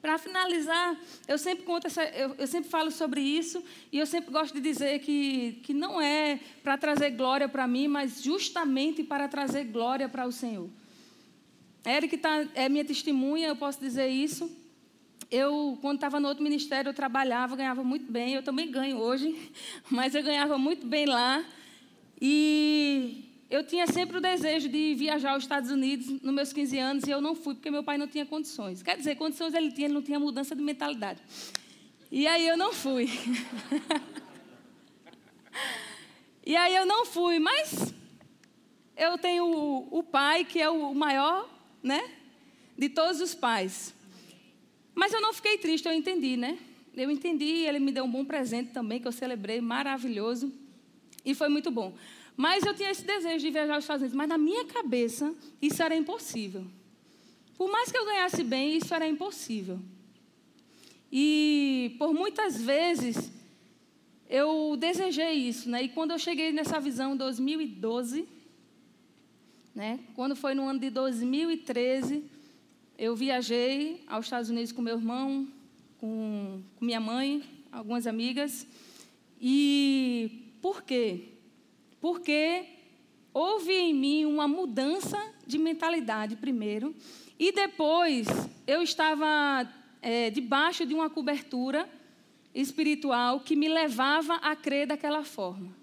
Para 0.00 0.18
finalizar, 0.18 0.98
eu 1.28 1.38
sempre 1.38 1.64
conto 1.64 1.86
essa, 1.86 2.02
eu, 2.02 2.34
eu, 2.36 2.46
sempre 2.48 2.68
falo 2.68 2.90
sobre 2.90 3.20
isso 3.20 3.62
e 3.92 4.00
eu 4.00 4.06
sempre 4.06 4.32
gosto 4.32 4.52
de 4.52 4.60
dizer 4.60 4.98
que, 4.98 5.60
que 5.62 5.72
não 5.72 6.00
é 6.00 6.40
para 6.64 6.76
trazer 6.76 7.10
glória 7.10 7.48
para 7.48 7.64
mim, 7.68 7.86
mas 7.86 8.20
justamente 8.20 9.04
para 9.04 9.28
trazer 9.28 9.62
glória 9.62 10.08
para 10.08 10.26
o 10.26 10.32
Senhor. 10.32 10.68
Eric 11.86 12.16
tá, 12.16 12.48
é 12.56 12.68
minha 12.68 12.84
testemunha, 12.84 13.46
eu 13.46 13.54
posso 13.54 13.78
dizer 13.78 14.08
isso. 14.08 14.50
Eu, 15.32 15.78
quando 15.80 15.94
estava 15.94 16.20
no 16.20 16.28
outro 16.28 16.44
ministério, 16.44 16.90
eu 16.90 16.94
trabalhava, 16.94 17.56
ganhava 17.56 17.82
muito 17.82 18.12
bem. 18.12 18.34
Eu 18.34 18.42
também 18.42 18.70
ganho 18.70 18.98
hoje, 18.98 19.50
mas 19.90 20.14
eu 20.14 20.22
ganhava 20.22 20.58
muito 20.58 20.86
bem 20.86 21.06
lá. 21.06 21.42
E 22.20 23.30
eu 23.48 23.66
tinha 23.66 23.86
sempre 23.86 24.18
o 24.18 24.20
desejo 24.20 24.68
de 24.68 24.94
viajar 24.94 25.32
aos 25.32 25.44
Estados 25.44 25.70
Unidos 25.70 26.06
nos 26.20 26.34
meus 26.34 26.52
15 26.52 26.78
anos 26.78 27.04
e 27.04 27.10
eu 27.10 27.22
não 27.22 27.34
fui 27.34 27.54
porque 27.54 27.70
meu 27.70 27.82
pai 27.82 27.96
não 27.96 28.06
tinha 28.06 28.26
condições. 28.26 28.82
Quer 28.82 28.98
dizer, 28.98 29.16
condições 29.16 29.54
ele 29.54 29.72
tinha, 29.72 29.86
ele 29.86 29.94
não 29.94 30.02
tinha 30.02 30.20
mudança 30.20 30.54
de 30.54 30.62
mentalidade. 30.62 31.22
E 32.10 32.26
aí 32.26 32.46
eu 32.46 32.58
não 32.58 32.70
fui. 32.70 33.08
e 36.44 36.54
aí 36.54 36.76
eu 36.76 36.84
não 36.84 37.06
fui, 37.06 37.38
mas 37.38 37.94
eu 38.94 39.16
tenho 39.16 39.46
o, 39.46 39.98
o 39.98 40.02
pai 40.02 40.44
que 40.44 40.60
é 40.60 40.68
o 40.68 40.94
maior, 40.94 41.48
né, 41.82 42.06
de 42.76 42.90
todos 42.90 43.18
os 43.22 43.34
pais. 43.34 43.94
Mas 44.94 45.12
eu 45.12 45.20
não 45.20 45.32
fiquei 45.32 45.58
triste, 45.58 45.86
eu 45.86 45.92
entendi, 45.92 46.36
né? 46.36 46.58
Eu 46.94 47.10
entendi, 47.10 47.44
ele 47.44 47.78
me 47.78 47.90
deu 47.90 48.04
um 48.04 48.10
bom 48.10 48.24
presente 48.24 48.70
também, 48.72 49.00
que 49.00 49.08
eu 49.08 49.12
celebrei, 49.12 49.60
maravilhoso. 49.60 50.52
E 51.24 51.34
foi 51.34 51.48
muito 51.48 51.70
bom. 51.70 51.94
Mas 52.36 52.64
eu 52.64 52.74
tinha 52.74 52.90
esse 52.90 53.04
desejo 53.04 53.38
de 53.44 53.50
viajar 53.50 53.74
aos 53.74 53.84
Estados 53.84 54.02
Unidos. 54.02 54.16
Mas 54.16 54.28
na 54.28 54.38
minha 54.38 54.64
cabeça, 54.66 55.34
isso 55.60 55.82
era 55.82 55.96
impossível. 55.96 56.66
Por 57.56 57.70
mais 57.70 57.90
que 57.90 57.96
eu 57.96 58.04
ganhasse 58.04 58.42
bem, 58.42 58.76
isso 58.76 58.94
era 58.94 59.06
impossível. 59.06 59.78
E 61.10 61.94
por 61.98 62.12
muitas 62.12 62.60
vezes, 62.60 63.30
eu 64.28 64.76
desejei 64.78 65.32
isso. 65.34 65.68
Né? 65.68 65.84
E 65.84 65.88
quando 65.88 66.12
eu 66.12 66.18
cheguei 66.18 66.52
nessa 66.52 66.80
visão 66.80 67.14
em 67.14 67.16
2012, 67.16 68.26
né? 69.74 70.00
quando 70.14 70.34
foi 70.34 70.54
no 70.54 70.66
ano 70.66 70.78
de 70.78 70.90
2013, 70.90 72.24
eu 72.98 73.16
viajei 73.16 74.02
aos 74.06 74.26
Estados 74.26 74.50
Unidos 74.50 74.72
com 74.72 74.82
meu 74.82 74.96
irmão, 74.96 75.48
com, 75.98 76.62
com 76.76 76.84
minha 76.84 77.00
mãe, 77.00 77.42
algumas 77.70 78.06
amigas. 78.06 78.66
E 79.40 80.52
por 80.60 80.82
quê? 80.82 81.30
Porque 82.00 82.64
houve 83.32 83.72
em 83.72 83.94
mim 83.94 84.24
uma 84.24 84.46
mudança 84.46 85.18
de 85.46 85.58
mentalidade, 85.58 86.36
primeiro, 86.36 86.94
e 87.38 87.50
depois 87.50 88.26
eu 88.66 88.82
estava 88.82 89.68
é, 90.00 90.30
debaixo 90.30 90.86
de 90.86 90.94
uma 90.94 91.08
cobertura 91.08 91.88
espiritual 92.54 93.40
que 93.40 93.56
me 93.56 93.68
levava 93.68 94.34
a 94.34 94.54
crer 94.54 94.86
daquela 94.86 95.24
forma. 95.24 95.74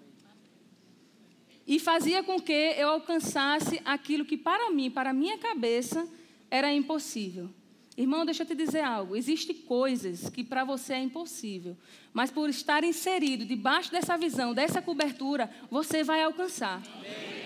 E 1.66 1.78
fazia 1.78 2.22
com 2.22 2.40
que 2.40 2.52
eu 2.52 2.88
alcançasse 2.88 3.80
aquilo 3.84 4.24
que 4.24 4.36
para 4.36 4.70
mim, 4.70 4.90
para 4.90 5.10
a 5.10 5.12
minha 5.12 5.38
cabeça, 5.38 6.08
era 6.50 6.72
impossível. 6.72 7.48
Irmão, 7.96 8.24
deixa 8.24 8.42
eu 8.42 8.46
te 8.46 8.54
dizer 8.54 8.80
algo. 8.80 9.14
Existem 9.14 9.54
coisas 9.54 10.28
que 10.30 10.42
para 10.42 10.64
você 10.64 10.94
é 10.94 11.00
impossível, 11.00 11.76
mas 12.12 12.30
por 12.30 12.48
estar 12.48 12.82
inserido 12.82 13.44
debaixo 13.44 13.90
dessa 13.90 14.16
visão, 14.16 14.54
dessa 14.54 14.80
cobertura, 14.80 15.50
você 15.70 16.02
vai 16.02 16.22
alcançar. 16.22 16.82
Amém. 16.96 17.40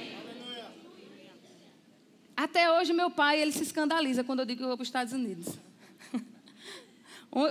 Até 2.37 2.71
hoje 2.71 2.93
meu 2.93 3.11
pai 3.11 3.41
ele 3.41 3.53
se 3.53 3.63
escandaliza 3.63 4.25
quando 4.25 4.41
eu 4.41 4.47
digo 4.47 4.59
que 4.59 4.65
eu 4.65 4.69
vou 4.69 4.77
para 4.77 4.83
os 4.83 4.89
Estados 4.89 5.13
Unidos. 5.13 5.47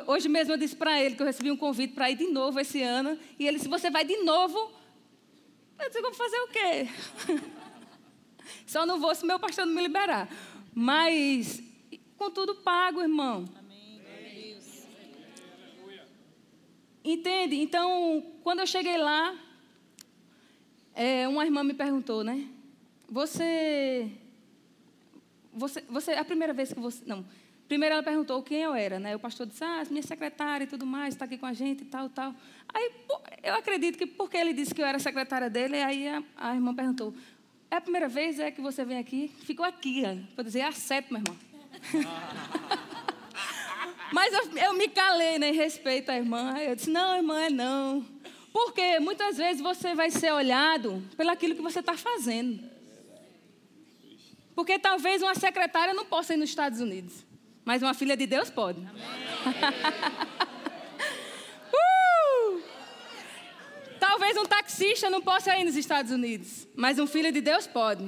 Hoje 0.07 0.29
mesmo 0.29 0.53
eu 0.53 0.57
disse 0.57 0.75
para 0.75 1.01
ele 1.01 1.15
que 1.15 1.21
eu 1.21 1.25
recebi 1.25 1.51
um 1.51 1.57
convite 1.57 1.93
para 1.93 2.09
ir 2.09 2.15
de 2.15 2.27
novo 2.27 2.59
esse 2.59 2.81
ano 2.81 3.17
e 3.39 3.47
ele 3.47 3.57
disse: 3.57 3.69
"Você 3.69 3.89
vai 3.89 4.03
de 4.03 4.17
novo?" 4.23 4.71
Eu 5.79 5.87
disse: 5.87 6.01
"Vou 6.01 6.13
fazer 6.13 6.37
o 6.37 6.47
quê?" 6.47 6.89
Só 8.67 8.85
não 8.85 8.99
vou 8.99 9.13
se 9.15 9.25
meu 9.25 9.39
pastor 9.39 9.65
não 9.65 9.73
me 9.73 9.81
liberar. 9.81 10.27
Mas 10.73 11.61
com 12.17 12.31
tudo 12.31 12.55
pago, 12.55 13.01
irmão. 13.01 13.45
Entende? 17.03 17.57
Então, 17.57 18.23
quando 18.41 18.59
eu 18.59 18.67
cheguei 18.67 18.97
lá, 18.97 19.35
é, 20.95 21.27
uma 21.27 21.43
irmã 21.43 21.63
me 21.63 21.73
perguntou, 21.73 22.23
né? 22.23 22.47
Você, 23.09 24.09
você, 25.53 25.81
você, 25.81 26.11
a 26.13 26.23
primeira 26.23 26.53
vez 26.53 26.71
que 26.71 26.79
você, 26.79 27.03
não. 27.05 27.25
Primeiro 27.67 27.93
ela 27.93 28.03
perguntou 28.03 28.41
quem 28.41 28.61
eu 28.61 28.73
era, 28.73 28.99
né? 28.99 29.15
O 29.15 29.19
pastor 29.19 29.45
disse, 29.47 29.63
ah, 29.63 29.83
minha 29.89 30.01
secretária 30.03 30.63
e 30.63 30.67
tudo 30.67 30.85
mais, 30.85 31.13
está 31.13 31.25
aqui 31.25 31.37
com 31.37 31.45
a 31.45 31.53
gente 31.53 31.81
e 31.81 31.85
tal, 31.85 32.09
tal. 32.09 32.33
Aí, 32.73 32.91
eu 33.43 33.55
acredito 33.55 33.97
que 33.97 34.05
porque 34.05 34.37
ele 34.37 34.53
disse 34.53 34.73
que 34.73 34.81
eu 34.81 34.85
era 34.85 34.97
secretária 34.99 35.49
dele, 35.49 35.81
aí 35.81 36.07
a, 36.07 36.23
a 36.37 36.55
irmã 36.55 36.73
perguntou, 36.73 37.13
é 37.73 37.77
a 37.77 37.81
primeira 37.81 38.07
vez 38.07 38.39
é 38.39 38.51
que 38.51 38.61
você 38.61 38.85
vem 38.85 38.99
aqui? 38.99 39.31
Ficou 39.45 39.65
aqui, 39.65 40.03
para 40.35 40.43
dizer, 40.43 40.59
é 40.59 40.67
a 40.67 40.71
sétima, 40.71 41.19
irmã. 41.19 41.35
Mas 44.13 44.31
eu, 44.31 44.57
eu, 44.57 44.73
me 44.75 44.87
calei 44.87 45.39
né, 45.39 45.49
em 45.49 45.53
respeito 45.53 46.11
à 46.11 46.15
irmã. 46.15 46.55
Eu 46.59 46.75
disse: 46.75 46.91
não, 46.91 47.15
irmã, 47.15 47.41
é 47.41 47.49
não. 47.49 48.05
Porque 48.51 48.99
muitas 48.99 49.37
vezes 49.37 49.59
você 49.59 49.95
vai 49.95 50.11
ser 50.11 50.31
olhado 50.31 51.03
pelaquilo 51.17 51.55
que 51.55 51.63
você 51.63 51.79
está 51.79 51.97
fazendo. 51.97 52.63
Porque 54.53 54.77
talvez 54.77 55.23
uma 55.23 55.33
secretária 55.33 55.95
não 55.95 56.05
possa 56.05 56.35
ir 56.35 56.37
nos 56.37 56.49
Estados 56.49 56.79
Unidos, 56.79 57.25
mas 57.65 57.81
uma 57.81 57.95
filha 57.95 58.15
de 58.15 58.27
Deus 58.27 58.51
pode. 58.51 58.81
uh! 58.81 58.85
Talvez 64.23 64.37
um 64.37 64.45
taxista 64.45 65.09
não 65.09 65.21
possa 65.21 65.53
ir 65.57 65.65
nos 65.65 65.75
Estados 65.75 66.09
Unidos, 66.09 66.65
mas 66.77 66.97
um 66.97 67.05
filho 67.05 67.29
de 67.29 67.41
Deus 67.41 67.67
pode. 67.67 68.05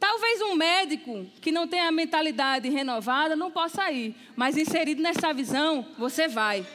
Talvez 0.00 0.40
um 0.40 0.54
médico 0.54 1.26
que 1.42 1.52
não 1.52 1.68
tenha 1.68 1.88
a 1.88 1.92
mentalidade 1.92 2.70
renovada 2.70 3.36
não 3.36 3.50
possa 3.50 3.92
ir, 3.92 4.16
mas 4.34 4.56
inserido 4.56 5.02
nessa 5.02 5.30
visão, 5.34 5.86
você 5.98 6.26
vai. 6.26 6.66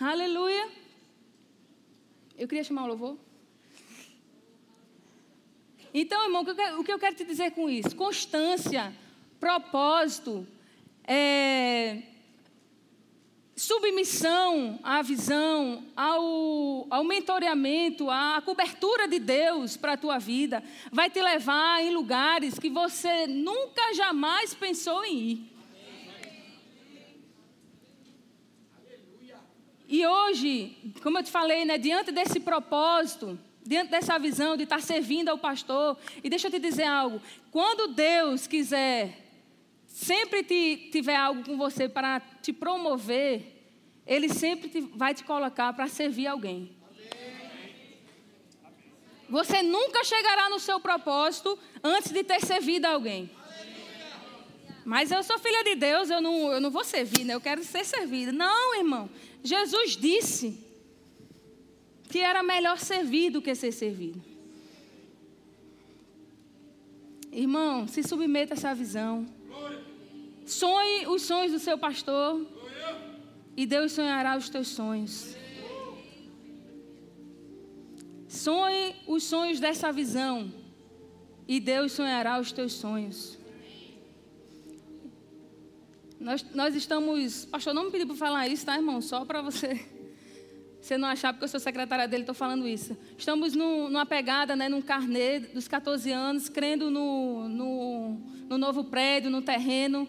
Aleluia. 0.00 0.70
Eu 2.38 2.48
queria 2.48 2.64
chamar 2.64 2.84
o 2.84 2.86
louvor. 2.86 3.18
Então, 5.92 6.24
irmão, 6.24 6.46
o 6.78 6.82
que 6.82 6.92
eu 6.92 6.98
quero 6.98 7.14
te 7.14 7.26
dizer 7.26 7.50
com 7.50 7.68
isso? 7.68 7.94
Constância, 7.94 8.90
propósito, 9.38 10.48
é, 11.06 12.04
submissão 13.54 14.78
à 14.82 15.02
visão, 15.02 15.84
ao, 15.96 16.86
ao 16.90 17.04
mentoreamento, 17.04 18.10
à 18.10 18.42
cobertura 18.44 19.06
de 19.06 19.18
Deus 19.18 19.76
para 19.76 19.92
a 19.92 19.96
tua 19.96 20.18
vida, 20.18 20.62
vai 20.90 21.10
te 21.10 21.20
levar 21.20 21.82
em 21.82 21.92
lugares 21.92 22.58
que 22.58 22.70
você 22.70 23.26
nunca 23.26 23.92
jamais 23.94 24.54
pensou 24.54 25.04
em 25.04 25.18
ir. 25.18 25.52
E 29.88 30.06
hoje, 30.06 30.74
como 31.02 31.18
eu 31.18 31.22
te 31.22 31.30
falei, 31.30 31.66
né, 31.66 31.76
diante 31.76 32.10
desse 32.10 32.40
propósito, 32.40 33.38
diante 33.62 33.90
dessa 33.90 34.18
visão 34.18 34.56
de 34.56 34.62
estar 34.62 34.80
servindo 34.80 35.28
ao 35.28 35.36
pastor, 35.36 35.98
e 36.24 36.30
deixa 36.30 36.46
eu 36.46 36.50
te 36.50 36.58
dizer 36.58 36.84
algo: 36.84 37.20
quando 37.50 37.92
Deus 37.92 38.46
quiser 38.46 39.31
sempre 39.92 40.42
te, 40.42 40.88
tiver 40.90 41.14
algo 41.14 41.44
com 41.44 41.56
você 41.56 41.88
para 41.88 42.20
te 42.40 42.52
promover, 42.52 43.42
ele 44.06 44.28
sempre 44.28 44.68
te, 44.68 44.80
vai 44.80 45.14
te 45.14 45.22
colocar 45.22 45.72
para 45.74 45.86
servir 45.86 46.26
alguém. 46.26 46.74
Você 49.28 49.62
nunca 49.62 50.02
chegará 50.04 50.48
no 50.48 50.58
seu 50.58 50.80
propósito 50.80 51.58
antes 51.82 52.10
de 52.10 52.24
ter 52.24 52.40
servido 52.40 52.86
alguém. 52.86 53.30
Mas 54.84 55.10
eu 55.10 55.22
sou 55.22 55.38
filha 55.38 55.62
de 55.62 55.76
Deus, 55.76 56.10
eu 56.10 56.20
não, 56.20 56.52
eu 56.52 56.60
não 56.60 56.70
vou 56.70 56.84
servir, 56.84 57.24
né? 57.24 57.34
eu 57.34 57.40
quero 57.40 57.62
ser 57.62 57.84
servida. 57.84 58.32
Não, 58.32 58.74
irmão. 58.74 59.08
Jesus 59.42 59.96
disse 59.96 60.58
que 62.10 62.18
era 62.18 62.42
melhor 62.42 62.78
servir 62.78 63.30
do 63.30 63.40
que 63.40 63.54
ser 63.54 63.72
servido. 63.72 64.22
Irmão, 67.30 67.88
se 67.88 68.02
submeta 68.02 68.52
a 68.54 68.56
essa 68.56 68.74
visão. 68.74 69.26
Sonhe 70.46 71.06
os 71.06 71.22
sonhos 71.22 71.52
do 71.52 71.58
seu 71.58 71.78
pastor. 71.78 72.46
E 73.56 73.66
Deus 73.66 73.92
sonhará 73.92 74.36
os 74.36 74.48
teus 74.48 74.68
sonhos. 74.68 75.36
Sonhe 78.28 78.96
os 79.06 79.24
sonhos 79.24 79.60
dessa 79.60 79.92
visão. 79.92 80.52
E 81.46 81.60
Deus 81.60 81.92
sonhará 81.92 82.40
os 82.40 82.50
teus 82.50 82.72
sonhos. 82.72 83.38
Nós, 86.18 86.44
nós 86.54 86.74
estamos. 86.74 87.44
Pastor, 87.46 87.74
não 87.74 87.84
me 87.84 87.90
pediu 87.90 88.06
para 88.06 88.16
falar 88.16 88.48
isso, 88.48 88.64
tá, 88.64 88.76
irmão? 88.76 89.00
Só 89.00 89.24
para 89.24 89.42
você. 89.42 89.91
Você 90.82 90.98
não 90.98 91.06
achar, 91.06 91.32
porque 91.32 91.44
eu 91.44 91.48
sou 91.48 91.60
secretária 91.60 92.08
dele, 92.08 92.24
estou 92.24 92.34
falando 92.34 92.66
isso. 92.66 92.98
Estamos 93.16 93.54
no, 93.54 93.88
numa 93.88 94.04
pegada, 94.04 94.56
né, 94.56 94.68
num 94.68 94.82
carnê 94.82 95.38
dos 95.38 95.68
14 95.68 96.10
anos, 96.10 96.48
crendo 96.48 96.90
no, 96.90 97.48
no, 97.48 98.20
no 98.48 98.58
novo 98.58 98.82
prédio, 98.82 99.30
no 99.30 99.40
terreno. 99.40 100.08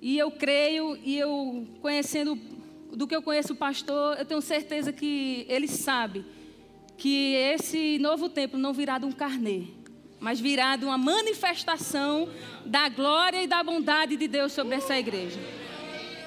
E 0.00 0.18
eu 0.18 0.30
creio, 0.30 0.98
e 1.04 1.18
eu 1.18 1.68
conhecendo 1.82 2.36
do 2.90 3.06
que 3.06 3.14
eu 3.14 3.20
conheço 3.20 3.52
o 3.52 3.56
pastor, 3.56 4.18
eu 4.18 4.24
tenho 4.24 4.40
certeza 4.40 4.94
que 4.94 5.44
ele 5.46 5.68
sabe 5.68 6.24
que 6.96 7.34
esse 7.34 7.98
novo 7.98 8.30
templo 8.30 8.58
não 8.58 8.72
virá 8.72 8.96
de 8.96 9.04
um 9.04 9.12
carnê, 9.12 9.64
mas 10.18 10.40
virá 10.40 10.74
de 10.76 10.86
uma 10.86 10.96
manifestação 10.96 12.30
da 12.64 12.88
glória 12.88 13.42
e 13.42 13.46
da 13.46 13.62
bondade 13.62 14.16
de 14.16 14.26
Deus 14.26 14.52
sobre 14.52 14.76
essa 14.76 14.98
igreja. 14.98 15.38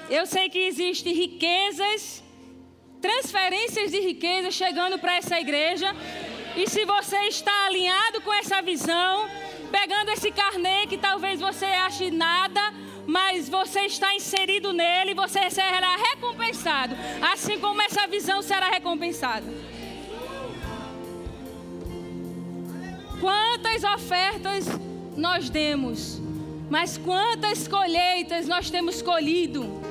Eu 0.08 0.24
sei 0.24 0.48
que 0.48 0.58
existem 0.60 1.12
riquezas 1.12 2.22
transferências 3.00 3.90
de 3.90 4.00
riqueza 4.00 4.50
chegando 4.50 4.98
para 4.98 5.16
essa 5.16 5.38
igreja. 5.38 5.94
E 6.56 6.68
se 6.68 6.84
você 6.84 7.16
está 7.28 7.66
alinhado 7.66 8.20
com 8.20 8.32
essa 8.34 8.60
visão, 8.60 9.28
pegando 9.70 10.10
esse 10.10 10.30
carnê 10.30 10.86
que 10.86 10.98
talvez 10.98 11.40
você 11.40 11.66
ache 11.66 12.10
nada, 12.10 12.60
mas 13.06 13.48
você 13.48 13.80
está 13.82 14.14
inserido 14.14 14.72
nele, 14.72 15.14
você 15.14 15.48
será 15.50 15.96
recompensado, 15.96 16.96
assim 17.32 17.58
como 17.58 17.80
essa 17.80 18.06
visão 18.06 18.42
será 18.42 18.68
recompensada. 18.68 19.46
Quantas 23.20 23.82
ofertas 23.82 24.66
nós 25.16 25.50
demos, 25.50 26.20
mas 26.70 26.98
quantas 26.98 27.66
colheitas 27.66 28.46
nós 28.46 28.70
temos 28.70 29.00
colhido. 29.02 29.82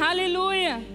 Aleluia. 0.00 0.91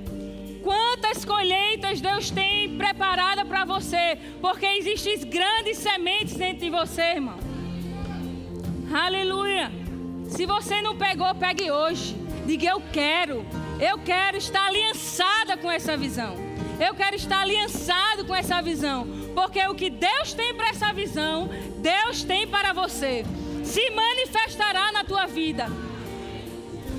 Quantas 0.68 1.24
colheitas 1.24 2.02
Deus 2.02 2.30
tem 2.30 2.76
preparada 2.76 3.46
para 3.46 3.64
você, 3.64 4.18
porque 4.42 4.66
existem 4.66 5.18
grandes 5.20 5.78
sementes 5.78 6.36
dentro 6.36 6.66
de 6.66 6.70
você, 6.70 7.04
irmão. 7.04 7.40
Aleluia. 8.94 9.72
Se 10.28 10.46
você 10.46 10.82
não 10.82 10.98
pegou, 10.98 11.34
pegue 11.36 11.72
hoje. 11.72 12.18
Diga 12.46 12.68
eu 12.68 12.84
quero. 12.92 13.46
Eu 13.80 13.98
quero 14.00 14.36
estar 14.36 14.68
aliançada 14.68 15.56
com 15.56 15.72
essa 15.72 15.96
visão. 15.96 16.36
Eu 16.86 16.94
quero 16.94 17.16
estar 17.16 17.44
aliançado 17.44 18.26
com 18.26 18.36
essa 18.36 18.62
visão. 18.62 19.08
Porque 19.34 19.66
o 19.68 19.74
que 19.74 19.90
Deus 19.90 20.34
tem 20.34 20.54
para 20.54 20.72
essa 20.72 20.92
visão, 20.92 21.50
Deus 21.78 22.24
tem 22.24 22.46
para 22.46 22.74
você. 22.74 23.24
Se 23.64 23.90
manifestará 23.92 24.92
na 24.92 25.06
tua 25.06 25.28
vida. 25.28 25.68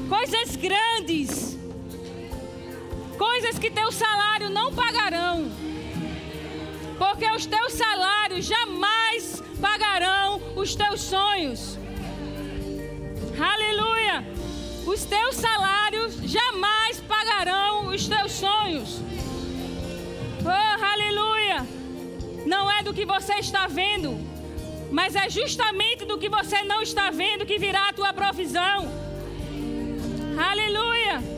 Coisas 0.08 0.56
grandes. 0.56 1.57
Coisas 3.18 3.58
que 3.58 3.68
teu 3.68 3.90
salário 3.90 4.48
não 4.48 4.72
pagarão. 4.72 5.50
Porque 6.96 7.28
os 7.32 7.46
teus 7.46 7.72
salários 7.72 8.46
jamais 8.46 9.42
pagarão 9.60 10.40
os 10.54 10.76
teus 10.76 11.00
sonhos. 11.00 11.76
Aleluia! 13.36 14.24
Os 14.86 15.04
teus 15.04 15.34
salários 15.34 16.14
jamais 16.22 17.00
pagarão 17.00 17.88
os 17.88 18.06
teus 18.06 18.32
sonhos. 18.32 19.00
Oh, 20.44 20.84
aleluia! 20.92 21.66
Não 22.46 22.70
é 22.70 22.84
do 22.84 22.94
que 22.94 23.04
você 23.04 23.34
está 23.34 23.66
vendo, 23.66 24.16
mas 24.92 25.16
é 25.16 25.28
justamente 25.28 26.04
do 26.04 26.18
que 26.18 26.28
você 26.28 26.62
não 26.62 26.80
está 26.82 27.10
vendo 27.10 27.44
que 27.44 27.58
virá 27.58 27.88
a 27.88 27.92
tua 27.92 28.12
provisão. 28.12 28.88
Aleluia! 30.38 31.37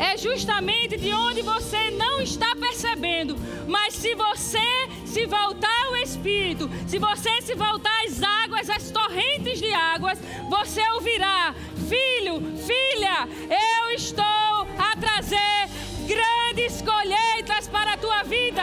É 0.00 0.16
justamente 0.16 0.96
de 0.96 1.12
onde 1.12 1.42
você 1.42 1.90
não 1.90 2.22
está 2.22 2.56
percebendo, 2.56 3.36
mas 3.68 3.92
se 3.92 4.14
você 4.14 4.88
se 5.04 5.26
voltar 5.26 5.84
ao 5.84 5.96
Espírito, 5.96 6.70
se 6.88 6.98
você 6.98 7.42
se 7.42 7.54
voltar 7.54 7.94
às 8.06 8.22
águas, 8.22 8.70
às 8.70 8.90
torrentes 8.90 9.58
de 9.58 9.70
águas, 9.74 10.18
você 10.48 10.80
ouvirá: 10.92 11.54
Filho, 11.86 12.40
filha, 12.66 13.28
eu 13.84 13.90
estou 13.90 14.24
a 14.24 14.96
trazer 14.98 15.68
grandes 16.06 16.80
colheitas 16.80 17.68
para 17.68 17.92
a 17.92 17.98
tua 17.98 18.22
vida. 18.22 18.62